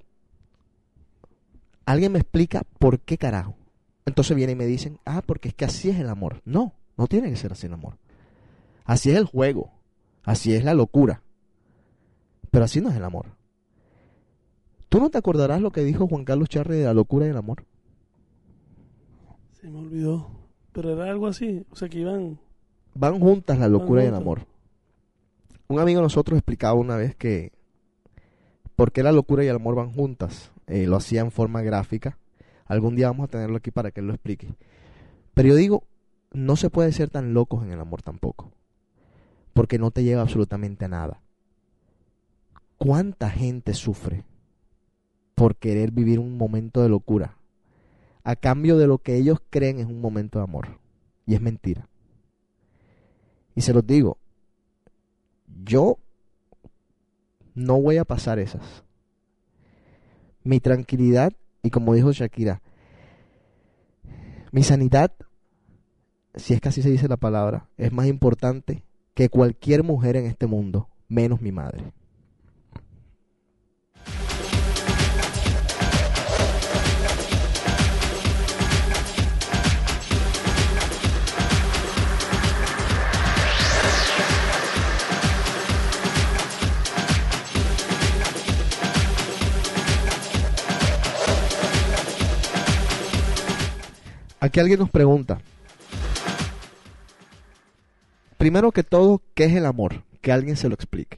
[1.86, 3.56] Alguien me explica por qué carajo.
[4.06, 6.42] Entonces vienen y me dicen, ah, porque es que así es el amor.
[6.46, 7.98] No, no tiene que ser así el amor.
[8.86, 9.72] Así es el juego.
[10.24, 11.24] Así es la locura.
[12.52, 13.28] Pero así no es el amor.
[14.90, 17.38] ¿Tú no te acordarás lo que dijo Juan Carlos Charri de la locura y el
[17.38, 17.66] amor?
[19.60, 20.30] Se me olvidó.
[20.72, 21.66] Pero era algo así.
[21.72, 22.40] O sea, que iban.
[22.96, 24.46] Van juntas la locura y el amor.
[25.68, 27.52] Un amigo de nosotros explicaba una vez que
[28.76, 30.52] por qué la locura y el amor van juntas.
[30.68, 32.18] Eh, lo hacía en forma gráfica.
[32.66, 34.54] Algún día vamos a tenerlo aquí para que él lo explique.
[35.34, 35.84] Pero yo digo,
[36.32, 38.52] no se puede ser tan locos en el amor tampoco.
[39.54, 41.22] Porque no te lleva absolutamente a nada.
[42.78, 44.26] ¿Cuánta gente sufre
[45.36, 47.38] por querer vivir un momento de locura
[48.24, 50.80] a cambio de lo que ellos creen es un momento de amor?
[51.26, 51.88] Y es mentira.
[53.56, 54.18] Y se los digo,
[55.64, 55.98] yo
[57.56, 58.84] no voy a pasar esas.
[60.44, 62.62] Mi tranquilidad, y como dijo Shakira,
[64.52, 65.12] mi sanidad,
[66.36, 68.84] si es que así se dice la palabra, es más importante
[69.14, 71.94] que cualquier mujer en este mundo, menos mi madre.
[94.44, 95.40] Aquí alguien nos pregunta,
[98.38, 100.04] primero que todo, ¿qué es el amor?
[100.20, 101.18] Que alguien se lo explique.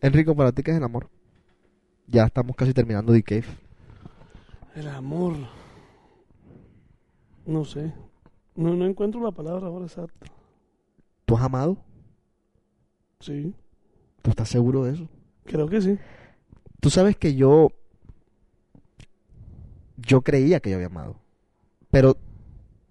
[0.00, 1.10] Enrico, para ti, ¿qué es el amor?
[2.06, 3.44] Ya estamos casi terminando The Cave.
[4.76, 5.34] El amor.
[7.44, 7.92] No sé.
[8.54, 10.26] No, no encuentro la palabra ahora exacta.
[11.24, 11.76] ¿Tú has amado?
[13.18, 13.52] Sí,
[14.22, 15.08] ¿Tú estás seguro de eso?
[15.44, 15.98] creo que sí.
[16.78, 17.72] Tú sabes que yo.
[19.96, 21.16] Yo creía que yo había amado.
[21.90, 22.16] Pero.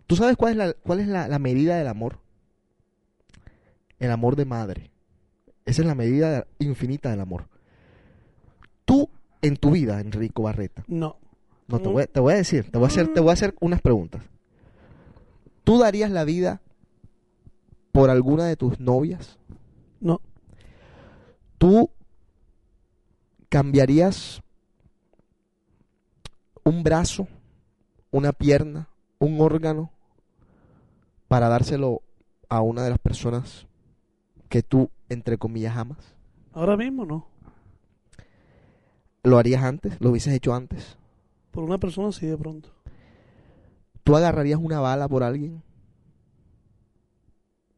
[0.08, 2.18] ¿Tú sabes cuál es la, cuál es la, la medida del amor?
[4.00, 4.90] El amor de madre.
[5.66, 7.48] Esa es la medida infinita del amor.
[8.86, 9.08] Tú,
[9.44, 11.18] en tu vida, Enrico Barreta, No.
[11.68, 11.92] No, te Mm.
[11.92, 14.24] voy, te voy a decir, te voy a hacer, te voy a hacer unas preguntas.
[15.64, 16.60] ¿Tú darías la vida
[17.92, 19.38] por alguna de tus novias?
[20.00, 20.20] No.
[21.60, 21.92] ¿Tú
[23.50, 24.42] cambiarías
[26.64, 27.28] un brazo,
[28.12, 28.90] una pierna,
[29.20, 29.92] un órgano
[31.28, 32.02] para dárselo
[32.48, 33.68] a una de las personas
[34.50, 36.16] que tú, entre comillas, amas?
[36.54, 37.28] Ahora mismo no.
[39.24, 40.00] ¿Lo harías antes?
[40.02, 40.98] ¿Lo hubieses hecho antes?
[41.52, 42.70] Por una persona sí de pronto.
[44.04, 45.62] ¿Tú agarrarías una bala por alguien?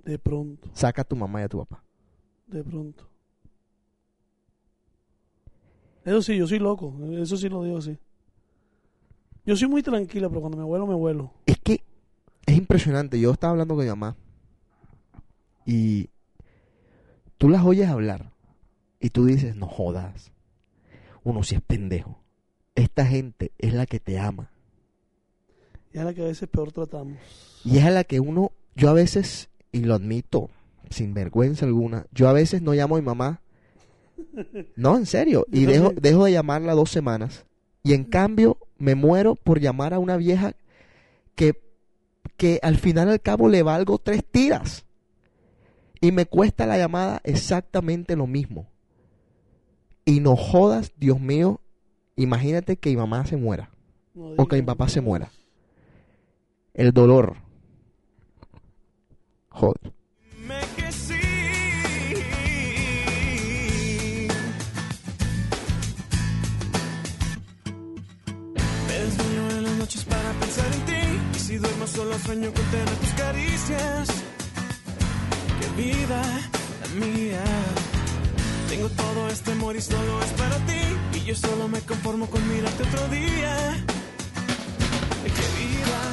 [0.05, 0.69] De pronto.
[0.73, 1.83] Saca a tu mamá y a tu papá.
[2.47, 3.07] De pronto.
[6.05, 6.93] Eso sí, yo soy loco.
[7.11, 7.97] Eso sí lo digo así.
[9.45, 11.33] Yo soy muy tranquila, pero cuando me vuelo, me vuelo.
[11.45, 11.81] Es que
[12.45, 13.19] es impresionante.
[13.19, 14.15] Yo estaba hablando con mi mamá
[15.65, 16.09] y
[17.37, 18.31] tú las oyes hablar
[18.99, 20.31] y tú dices, no jodas.
[21.23, 22.19] Uno sí es pendejo.
[22.75, 24.51] Esta gente es la que te ama.
[25.93, 27.17] Y es la que a veces peor tratamos.
[27.63, 30.49] Y es a la que uno, yo a veces, y lo admito,
[30.89, 33.41] sin vergüenza alguna, yo a veces no llamo a mi mamá.
[34.75, 35.45] No, en serio.
[35.51, 37.45] Y dejo, dejo de llamarla dos semanas.
[37.83, 40.53] Y en cambio, me muero por llamar a una vieja
[41.35, 41.61] que,
[42.37, 44.85] que al final al cabo le valgo tres tiras.
[45.99, 48.67] Y me cuesta la llamada exactamente lo mismo.
[50.05, 51.61] Y no jodas, Dios mío,
[52.15, 53.69] imagínate que mi mamá se muera.
[54.13, 55.31] No O que mi papá se muera.
[56.73, 57.37] El dolor.
[59.49, 59.93] Joder.
[69.91, 71.19] Noches para pensar en ti.
[71.35, 74.07] Y si duermo solo sueño con tener tus caricias.
[75.59, 76.21] Qué vida
[76.81, 77.43] la mía.
[78.69, 80.81] Tengo todo este amor y solo es para ti.
[81.17, 83.85] Y yo solo me conformo con mirarte otro día.
[85.37, 86.10] Qué vida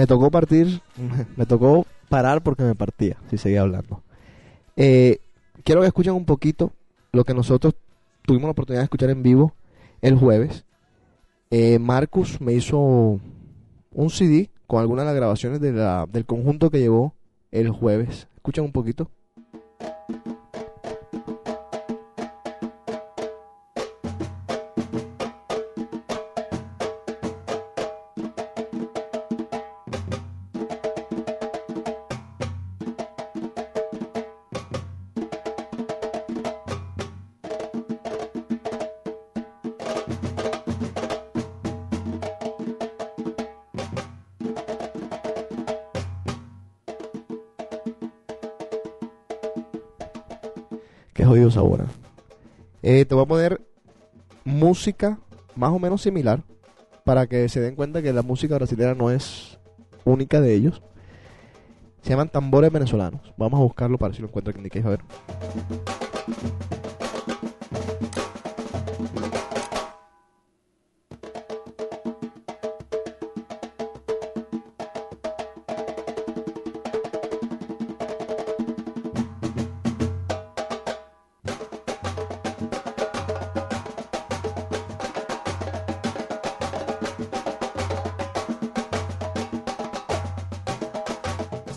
[0.00, 0.80] Me tocó partir,
[1.36, 4.02] me tocó parar porque me partía, si seguía hablando.
[4.74, 5.18] Eh,
[5.62, 6.72] quiero que escuchen un poquito
[7.12, 7.74] lo que nosotros
[8.22, 9.52] tuvimos la oportunidad de escuchar en vivo
[10.00, 10.64] el jueves.
[11.50, 16.70] Eh, Marcus me hizo un CD con algunas de las grabaciones de la- del conjunto
[16.70, 17.12] que llevó
[17.50, 18.26] el jueves.
[18.36, 19.10] Escuchen un poquito.
[52.92, 53.60] Eh, te voy a poner
[54.44, 55.20] música
[55.54, 56.42] más o menos similar
[57.04, 59.60] para que se den cuenta que la música brasileña no es
[60.04, 60.82] única de ellos.
[62.02, 63.32] Se llaman tambores venezolanos.
[63.36, 65.00] Vamos a buscarlo para si lo encuentro en Nikkei, A ver.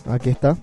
[0.06, 0.58] Aquí está.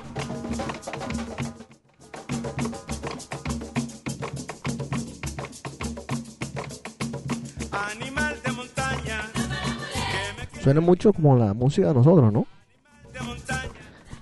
[10.63, 12.47] Suena mucho como la música de nosotros, ¿no?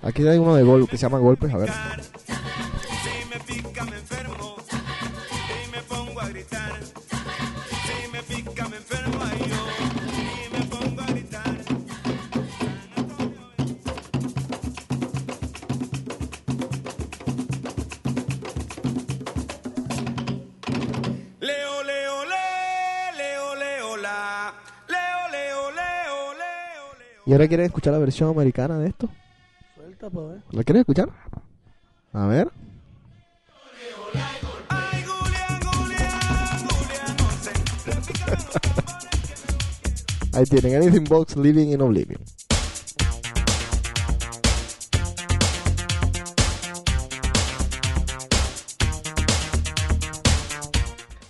[0.01, 1.69] Aquí hay uno de gol que se llama Golpes, a ver.
[27.39, 29.07] Ahora quieren escuchar la versión americana de esto?
[29.75, 30.41] Suelta, pa' ver.
[30.51, 31.09] ¿La quieren escuchar?
[32.11, 32.49] A ver.
[40.33, 42.21] Ahí tienen Anything Box Living in Oblivion.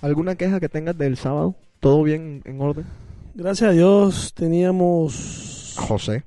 [0.01, 1.53] ¿Alguna queja que tengas del sábado?
[1.79, 2.87] ¿Todo bien en orden?
[3.35, 5.48] Gracias a Dios teníamos
[5.79, 6.23] José.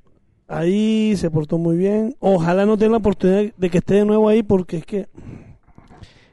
[0.48, 2.16] ahí, se portó muy bien.
[2.18, 5.08] Ojalá no tenga la oportunidad de que esté de nuevo ahí porque es que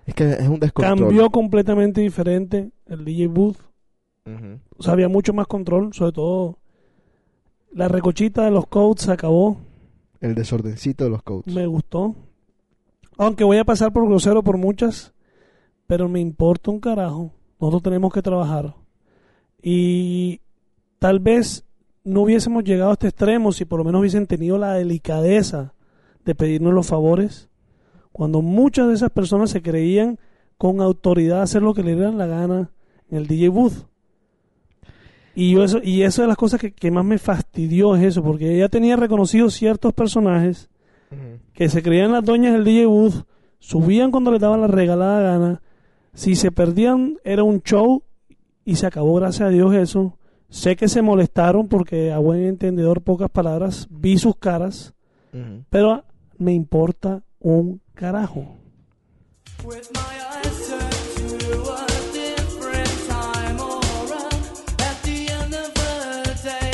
[0.06, 0.98] Es que es un descontrol.
[1.00, 3.58] cambió completamente diferente el DJ Booth.
[4.78, 6.60] O sea, había mucho más control, sobre todo
[7.72, 9.58] la recochita de los codes se acabó.
[10.22, 11.54] El desordencito de los codes.
[11.54, 12.16] Me gustó.
[13.18, 15.14] Aunque voy a pasar por grosero por muchas,
[15.88, 17.34] pero me importa un carajo.
[17.60, 18.76] Nosotros tenemos que trabajar.
[19.62, 20.42] Y
[21.00, 21.66] tal vez
[22.04, 25.74] no hubiésemos llegado a este extremo si por lo menos hubiesen tenido la delicadeza
[26.26, 27.50] de pedirnos los favores.
[28.12, 30.20] Cuando muchas de esas personas se creían
[30.58, 32.72] con autoridad hacer lo que le dieran la gana
[33.10, 33.88] en el DJ booth.
[35.36, 38.24] Y yo eso, y eso de las cosas que, que más me fastidió es eso,
[38.24, 40.70] porque ella tenía reconocidos ciertos personajes
[41.54, 43.26] que se creían las doñas del DJ booth,
[43.60, 45.62] subían cuando les daban la regalada gana.
[46.14, 48.04] Si se perdían, era un show
[48.66, 50.19] y se acabó, gracias a Dios, eso.
[50.50, 54.96] Sé que se molestaron porque, a buen entendedor, pocas palabras, vi sus caras,
[55.70, 56.04] pero
[56.38, 58.58] me importa un carajo.
[59.64, 64.34] With my eyes turned to a different time around
[64.80, 66.72] at the end of the day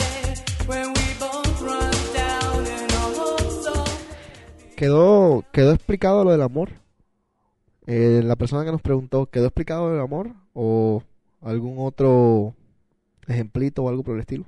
[0.68, 3.90] when we both run down in a home song.
[4.78, 6.70] ¿Quedó, ¿Quedó explicado lo del amor?
[7.88, 10.32] Eh, la persona que nos preguntó, ¿quedó explicado lo del amor?
[10.54, 11.04] ¿O
[11.42, 12.56] algún otro
[13.28, 14.46] ejemplito o algo por el estilo?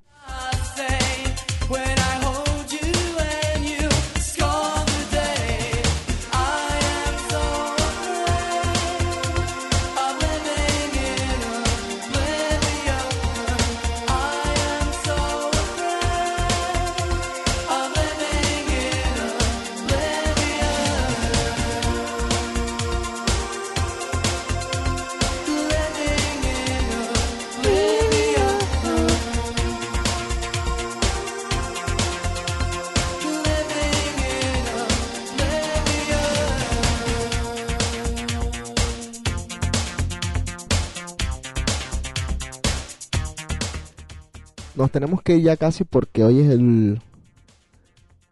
[44.78, 47.02] Nos tenemos que ir ya casi porque hoy es el,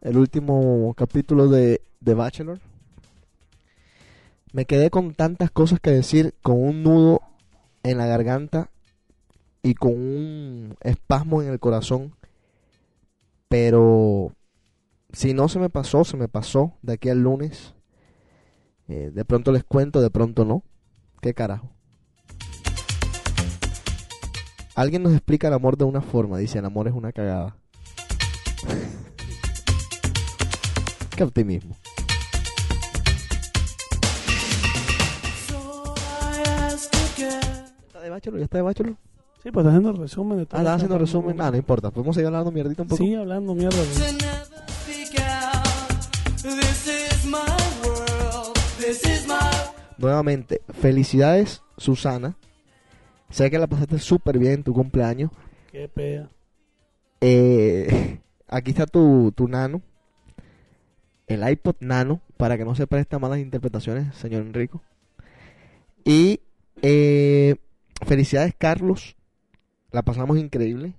[0.02, 2.60] el último capítulo de, de Bachelor.
[4.54, 7.22] Me quedé con tantas cosas que decir, con un nudo
[7.82, 8.70] en la garganta
[9.64, 12.14] y con un espasmo en el corazón.
[13.50, 14.32] Pero
[15.14, 17.74] si no se me pasó, se me pasó de aquí al lunes.
[18.88, 20.62] Eh, de pronto les cuento, de pronto no.
[21.22, 21.75] ¿Qué carajo?
[24.76, 26.38] Alguien nos explica el amor de una forma.
[26.38, 27.56] Dice, el amor es una cagada.
[31.16, 31.78] Qué optimismo.
[37.88, 38.40] ¿Está de bachelor?
[38.40, 38.96] ¿Ya está de bachelor?
[39.42, 40.58] Sí, pues está haciendo resumen de todo.
[40.58, 41.40] Ah, está haciendo resumen.
[41.40, 41.92] Ah, no importa.
[41.92, 43.02] Podemos seguir hablando mierdita un poco.
[43.02, 43.78] Sigue hablando mierda.
[49.98, 52.36] Nuevamente, felicidades, Susana.
[53.30, 55.32] Sé que la pasaste súper bien en tu cumpleaños.
[55.72, 56.30] Qué pea.
[57.22, 59.82] Eh, aquí está tu, tu nano.
[61.28, 64.82] El iPod nano, para que no se presta a malas interpretaciones, señor Enrico.
[66.04, 66.40] Y
[66.82, 67.56] eh,
[68.06, 69.16] felicidades, Carlos.
[69.92, 70.94] La pasamos increíble.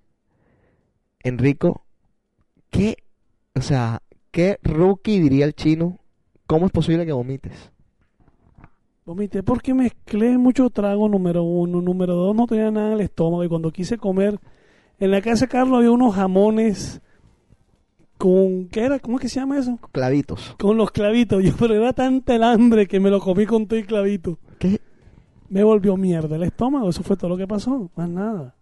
[1.23, 1.85] Enrico,
[2.71, 3.05] ¿qué?
[3.55, 6.01] O sea, ¿qué rookie diría el chino?
[6.47, 7.73] ¿Cómo es posible que vomites?
[9.07, 11.81] Vomité porque mezclé mucho trago, número uno.
[11.81, 13.45] Número dos, no tenía nada en el estómago.
[13.45, 14.41] Y cuando quise comer,
[14.99, 17.01] en la casa de Carlos había unos jamones
[18.19, 18.67] con.
[18.67, 18.99] ¿Qué era?
[18.99, 19.79] ¿Cómo es que se llama eso?
[19.93, 20.57] Clavitos.
[20.59, 21.41] Con los clavitos.
[21.45, 24.41] Yo, pero era tanta el hambre que me lo comí con todo y clavito.
[24.59, 24.81] ¿Qué?
[25.51, 26.89] Me volvió mierda el estómago.
[26.89, 27.89] Eso fue todo lo que pasó.
[27.95, 28.57] Más nada.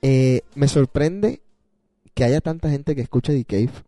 [0.00, 1.42] Eh, me sorprende
[2.14, 3.87] que haya tanta gente que escucha The Cave.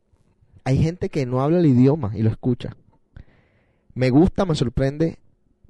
[0.65, 2.77] Hay gente que no habla el idioma y lo escucha.
[3.95, 5.19] Me gusta, me sorprende,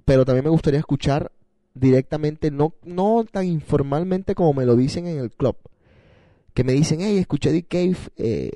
[0.05, 1.33] pero también me gustaría escuchar
[1.75, 5.57] directamente, no, no tan informalmente como me lo dicen en el club.
[6.55, 8.51] Que me dicen, hey, escuché The Cave, eh,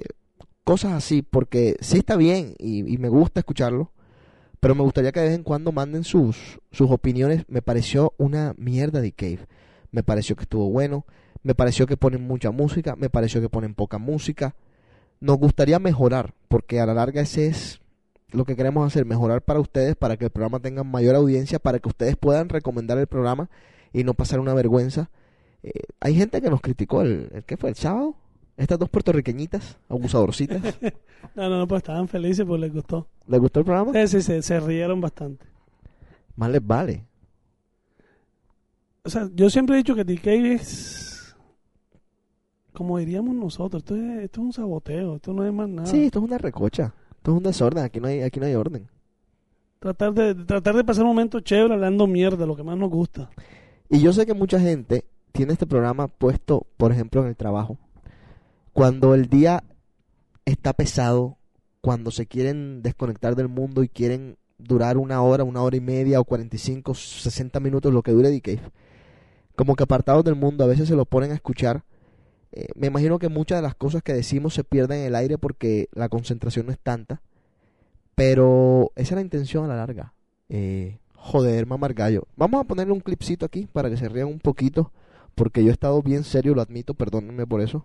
[0.64, 3.92] cosas así, porque sí está bien y, me gusta escucharlo,
[4.60, 7.44] pero me gustaría que de vez en cuando manden sus, sus opiniones.
[7.48, 9.46] Me pareció una mierda The Cave.
[9.90, 11.06] me pareció que estuvo bueno,
[11.42, 14.56] me pareció que ponen mucha música, me pareció que ponen poca música.
[15.24, 17.80] Nos gustaría mejorar, porque a la larga ese es
[18.30, 21.78] lo que queremos hacer, mejorar para ustedes, para que el programa tenga mayor audiencia, para
[21.78, 23.48] que ustedes puedan recomendar el programa
[23.90, 25.08] y no pasar una vergüenza.
[25.62, 27.70] Eh, hay gente que nos criticó el, el ¿qué fue?
[27.70, 28.16] ¿El sábado?
[28.58, 30.62] Estas dos puertorriqueñitas, abusadorcitas.
[31.34, 33.08] No, no, no, pues estaban felices porque les gustó.
[33.26, 33.92] ¿Les gustó el programa?
[33.94, 35.46] Sí, sí, se, se rieron bastante.
[36.36, 37.06] Más les vale.
[39.04, 41.13] O sea, yo siempre he dicho que TK es.
[42.74, 45.86] Como diríamos nosotros, esto es, esto es un saboteo, esto no es más nada.
[45.86, 46.92] Sí, esto es una recocha.
[47.16, 47.84] Esto es un desorden.
[47.84, 48.88] Aquí no hay, aquí no hay orden.
[49.78, 53.30] Tratar de, tratar de pasar un momento chévere hablando mierda, lo que más nos gusta.
[53.88, 57.78] Y yo sé que mucha gente tiene este programa puesto, por ejemplo, en el trabajo.
[58.72, 59.62] Cuando el día
[60.44, 61.38] está pesado,
[61.80, 66.18] cuando se quieren desconectar del mundo y quieren durar una hora, una hora y media
[66.18, 68.60] o 45, 60 minutos, lo que dure DK.
[69.54, 71.84] Como que apartados del mundo, a veces se lo ponen a escuchar.
[72.56, 75.38] Eh, me imagino que muchas de las cosas que decimos se pierden en el aire
[75.38, 77.20] porque la concentración no es tanta.
[78.14, 80.14] Pero esa es la intención a la larga.
[80.48, 82.28] Eh, joder, mamar gallo.
[82.36, 84.92] Vamos a ponerle un clipcito aquí para que se rían un poquito.
[85.34, 87.84] Porque yo he estado bien serio, lo admito, perdónenme por eso.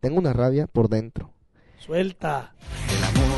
[0.00, 1.32] Tengo una rabia por dentro.
[1.78, 2.52] Suelta.
[2.94, 3.29] El amor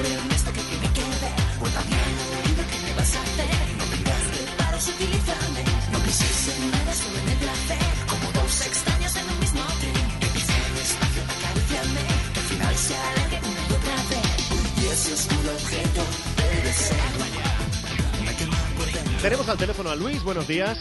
[19.42, 20.78] Tenemos al teléfono a Luis, buenos días.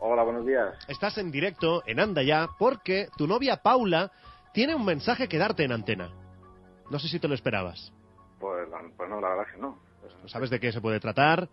[0.00, 0.74] Hola, buenos días.
[0.86, 4.12] Estás en directo en Anda Ya porque tu novia Paula
[4.52, 6.10] tiene un mensaje que darte en antena.
[6.90, 7.94] No sé si te lo esperabas.
[8.38, 8.68] Pues,
[8.98, 9.78] pues no, la verdad es que no.
[10.26, 11.48] ¿Sabes de qué se puede tratar?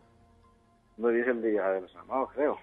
[0.98, 2.58] No es el día de los enamorados, creo.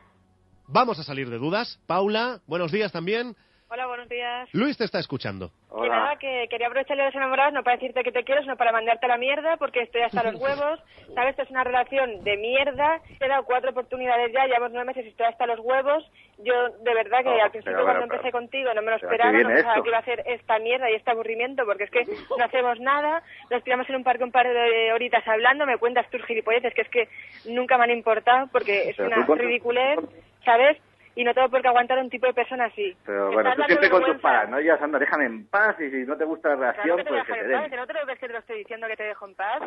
[0.67, 1.81] Vamos a salir de dudas.
[1.87, 3.35] Paula, buenos días también.
[3.73, 4.49] Hola, buenos días.
[4.53, 5.51] Luis te está escuchando.
[5.81, 8.43] Que nada, que quería aprovechar el de los enamorados no para decirte que te quiero,
[8.43, 10.81] sino para mandarte a la mierda, porque estoy hasta los huevos.
[11.15, 13.01] Sabes, esto es una relación de mierda.
[13.21, 16.05] Te he dado cuatro oportunidades ya, llevamos nueve meses y estoy hasta los huevos.
[16.39, 18.95] Yo, de verdad, que No, al principio pero, cuando pero, empecé contigo no me lo
[18.95, 19.83] ¿a esperaba, no pensaba esto?
[19.85, 22.05] que iba a ser esta mierda y este aburrimiento, porque es que
[22.39, 26.11] no hacemos nada, nos tiramos en un parque un par de horitas hablando, me cuentas
[26.11, 27.09] tus gilipolleces, que es que
[27.47, 30.01] nunca me han importado, porque es Pero una ridiculez,
[30.45, 30.77] ¿sabes?
[31.17, 32.97] Y no tengo por qué aguantar a un tipo de persona así.
[33.05, 36.25] Pero bueno, tú siempre con tus paranoias, anda, déjame en paz y si no te
[36.25, 37.81] gusta la Claro reacción, te a pues que te paz, den.
[37.81, 39.63] no te lo ves que te lo estoy diciendo que te dejo en paz.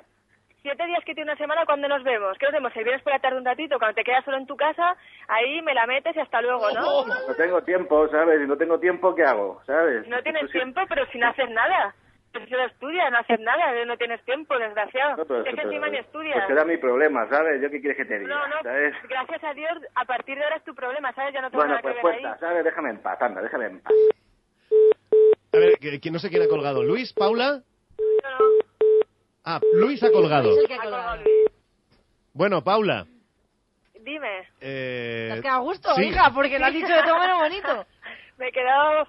[0.62, 2.38] Siete días que tiene una semana, ¿cuándo nos vemos?
[2.38, 2.74] ¿Qué nos vemos?
[2.74, 3.78] ¿El viernes por la tarde un ratito?
[3.78, 4.96] Cuando te quedas solo en tu casa,
[5.28, 7.06] ahí me la metes y hasta luego, ¿no?
[7.06, 8.40] No tengo tiempo, ¿sabes?
[8.40, 9.62] Si no tengo tiempo, ¿qué hago?
[9.66, 10.08] ¿Sabes?
[10.08, 11.94] No tienes Tú sí- tiempo, pero si no haces nada.
[12.34, 15.18] Pues si no estudias, no haces nada, no tienes tiempo, desgraciado.
[15.18, 16.34] No, pero- es que pero- encima ni estudias.
[16.36, 17.62] Pues será mi problema, ¿sabes?
[17.62, 18.36] ¿Yo qué quieres que te diga?
[18.36, 18.96] No, no, ¿Sabes?
[19.08, 21.34] gracias a Dios, a partir de ahora es tu problema, ¿sabes?
[21.34, 22.40] Ya no tengo Bueno, nada pues que ver fuerza, ahí.
[22.40, 22.64] ¿sabes?
[22.66, 23.94] Déjame en paz, anda, déjame en paz.
[25.54, 26.82] A ver, que, que no sé quién ha colgado.
[26.84, 27.14] ¿Luis?
[27.14, 27.62] ¿Paula?
[29.46, 30.56] Ah, Luis ha colgado.
[32.34, 33.06] Bueno, Paula.
[34.02, 34.48] Dime.
[34.60, 36.06] Eh, Te has quedado a gusto, sí.
[36.06, 37.86] hija, porque lo has dicho de todo menos bonito.
[38.38, 39.06] me he quedado...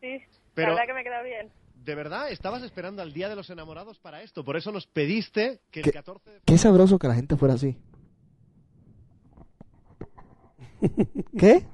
[0.00, 0.22] Sí,
[0.54, 1.50] Pero- la verdad que me he quedado bien.
[1.88, 4.44] De verdad, estabas esperando al Día de los Enamorados para esto.
[4.44, 5.92] Por eso nos pediste que el ¿Qué?
[5.92, 6.40] 14 de...
[6.44, 7.78] Qué sabroso que la gente fuera así.
[11.38, 11.66] ¿Qué?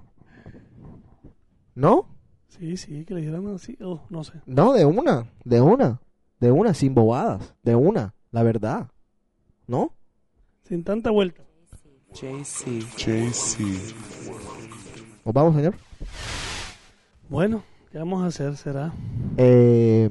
[1.75, 2.17] ¿No?
[2.47, 4.41] Sí, sí, que le dijeran así, oh, no sé.
[4.47, 6.01] No, de una, de una,
[6.39, 8.93] de una, sin bobadas, de una, la verdad.
[9.67, 9.97] ¿No?
[10.63, 11.43] Sin tanta vuelta.
[12.13, 12.87] JC.
[12.97, 13.59] JC.
[15.25, 15.75] ¿Nos vamos, señor?
[17.29, 18.57] Bueno, ¿qué vamos a hacer?
[18.57, 18.93] ¿Será?
[19.37, 20.11] Eh,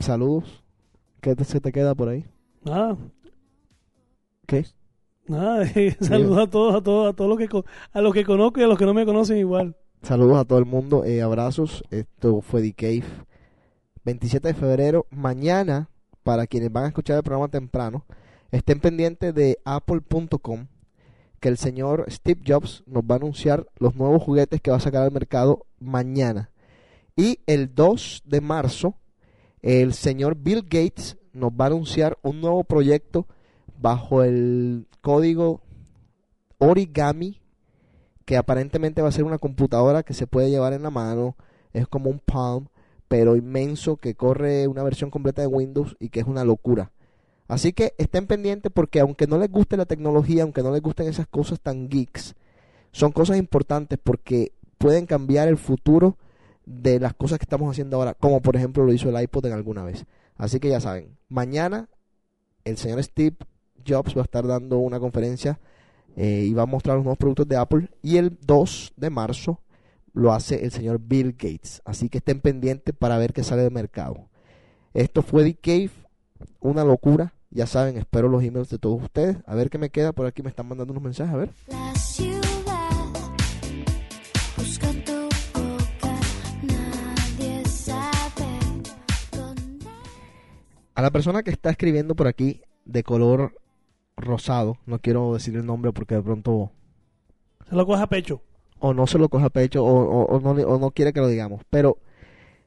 [0.00, 0.62] saludos.
[1.22, 2.26] ¿Qué te- se te queda por ahí?
[2.62, 2.98] Nada,
[4.46, 4.66] ¿Qué?
[5.26, 5.64] nada.
[6.00, 8.66] Saludos a todos, a todos, a todos los que, a los que conozco y a
[8.66, 9.74] los que no me conocen igual.
[10.02, 11.82] Saludos a todo el mundo, eh, abrazos.
[11.90, 13.04] Esto fue The Cave.
[14.04, 15.88] 27 de febrero, mañana,
[16.22, 18.04] para quienes van a escuchar el programa temprano,
[18.52, 20.66] estén pendientes de apple.com,
[21.40, 24.80] que el señor Steve Jobs nos va a anunciar los nuevos juguetes que va a
[24.80, 26.50] sacar al mercado mañana.
[27.16, 28.96] Y el 2 de marzo,
[29.62, 33.26] el señor Bill Gates nos va a anunciar un nuevo proyecto
[33.78, 35.60] bajo el código
[36.58, 37.40] Origami
[38.24, 41.36] que aparentemente va a ser una computadora que se puede llevar en la mano,
[41.72, 42.68] es como un Palm,
[43.06, 46.90] pero inmenso, que corre una versión completa de Windows y que es una locura.
[47.46, 51.06] Así que estén pendientes porque aunque no les guste la tecnología, aunque no les gusten
[51.06, 52.34] esas cosas tan geeks,
[52.92, 56.16] son cosas importantes porque pueden cambiar el futuro
[56.66, 59.52] de las cosas que estamos haciendo ahora, como por ejemplo lo hizo el iPod en
[59.52, 60.06] alguna vez.
[60.36, 61.88] Así que ya saben, mañana
[62.64, 63.36] el señor Steve
[63.86, 65.60] Jobs va a estar dando una conferencia
[66.16, 67.90] eh, y va a mostrar los nuevos productos de Apple.
[68.02, 69.60] Y el 2 de marzo
[70.12, 71.82] lo hace el señor Bill Gates.
[71.84, 74.28] Así que estén pendientes para ver qué sale del mercado.
[74.94, 75.90] Esto fue The Cave,
[76.60, 77.34] una locura.
[77.50, 79.36] Ya saben, espero los emails de todos ustedes.
[79.46, 80.42] A ver qué me queda por aquí.
[80.42, 81.34] Me están mandando unos mensajes.
[81.34, 82.43] A ver.
[90.94, 93.60] A la persona que está escribiendo por aquí de color
[94.16, 96.70] rosado, no quiero decir el nombre porque de pronto
[97.68, 98.42] Se lo coge a pecho.
[98.78, 101.20] o no se lo coja a pecho o, o- o no, o no quiere que
[101.20, 101.62] lo digamos.
[101.70, 101.98] Pero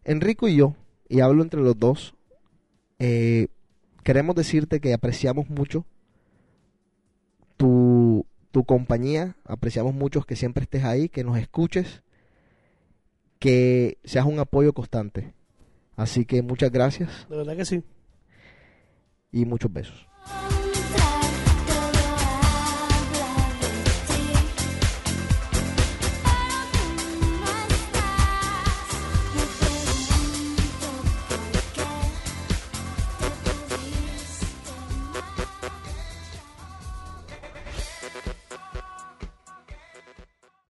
[0.04, 0.76] Enrico y yo,
[1.08, 2.16] y hablo entre los dos,
[3.00, 3.48] eh,
[4.04, 5.86] queremos decirte que apreciamos mucho
[7.58, 12.04] tu, tu compañía, apreciamos mucho que siempre estés ahí, que nos escuches,
[13.40, 15.34] que seas un apoyo constante.
[15.96, 17.84] Así que muchas gracias De verdad que sí
[19.32, 20.08] y muchos besos.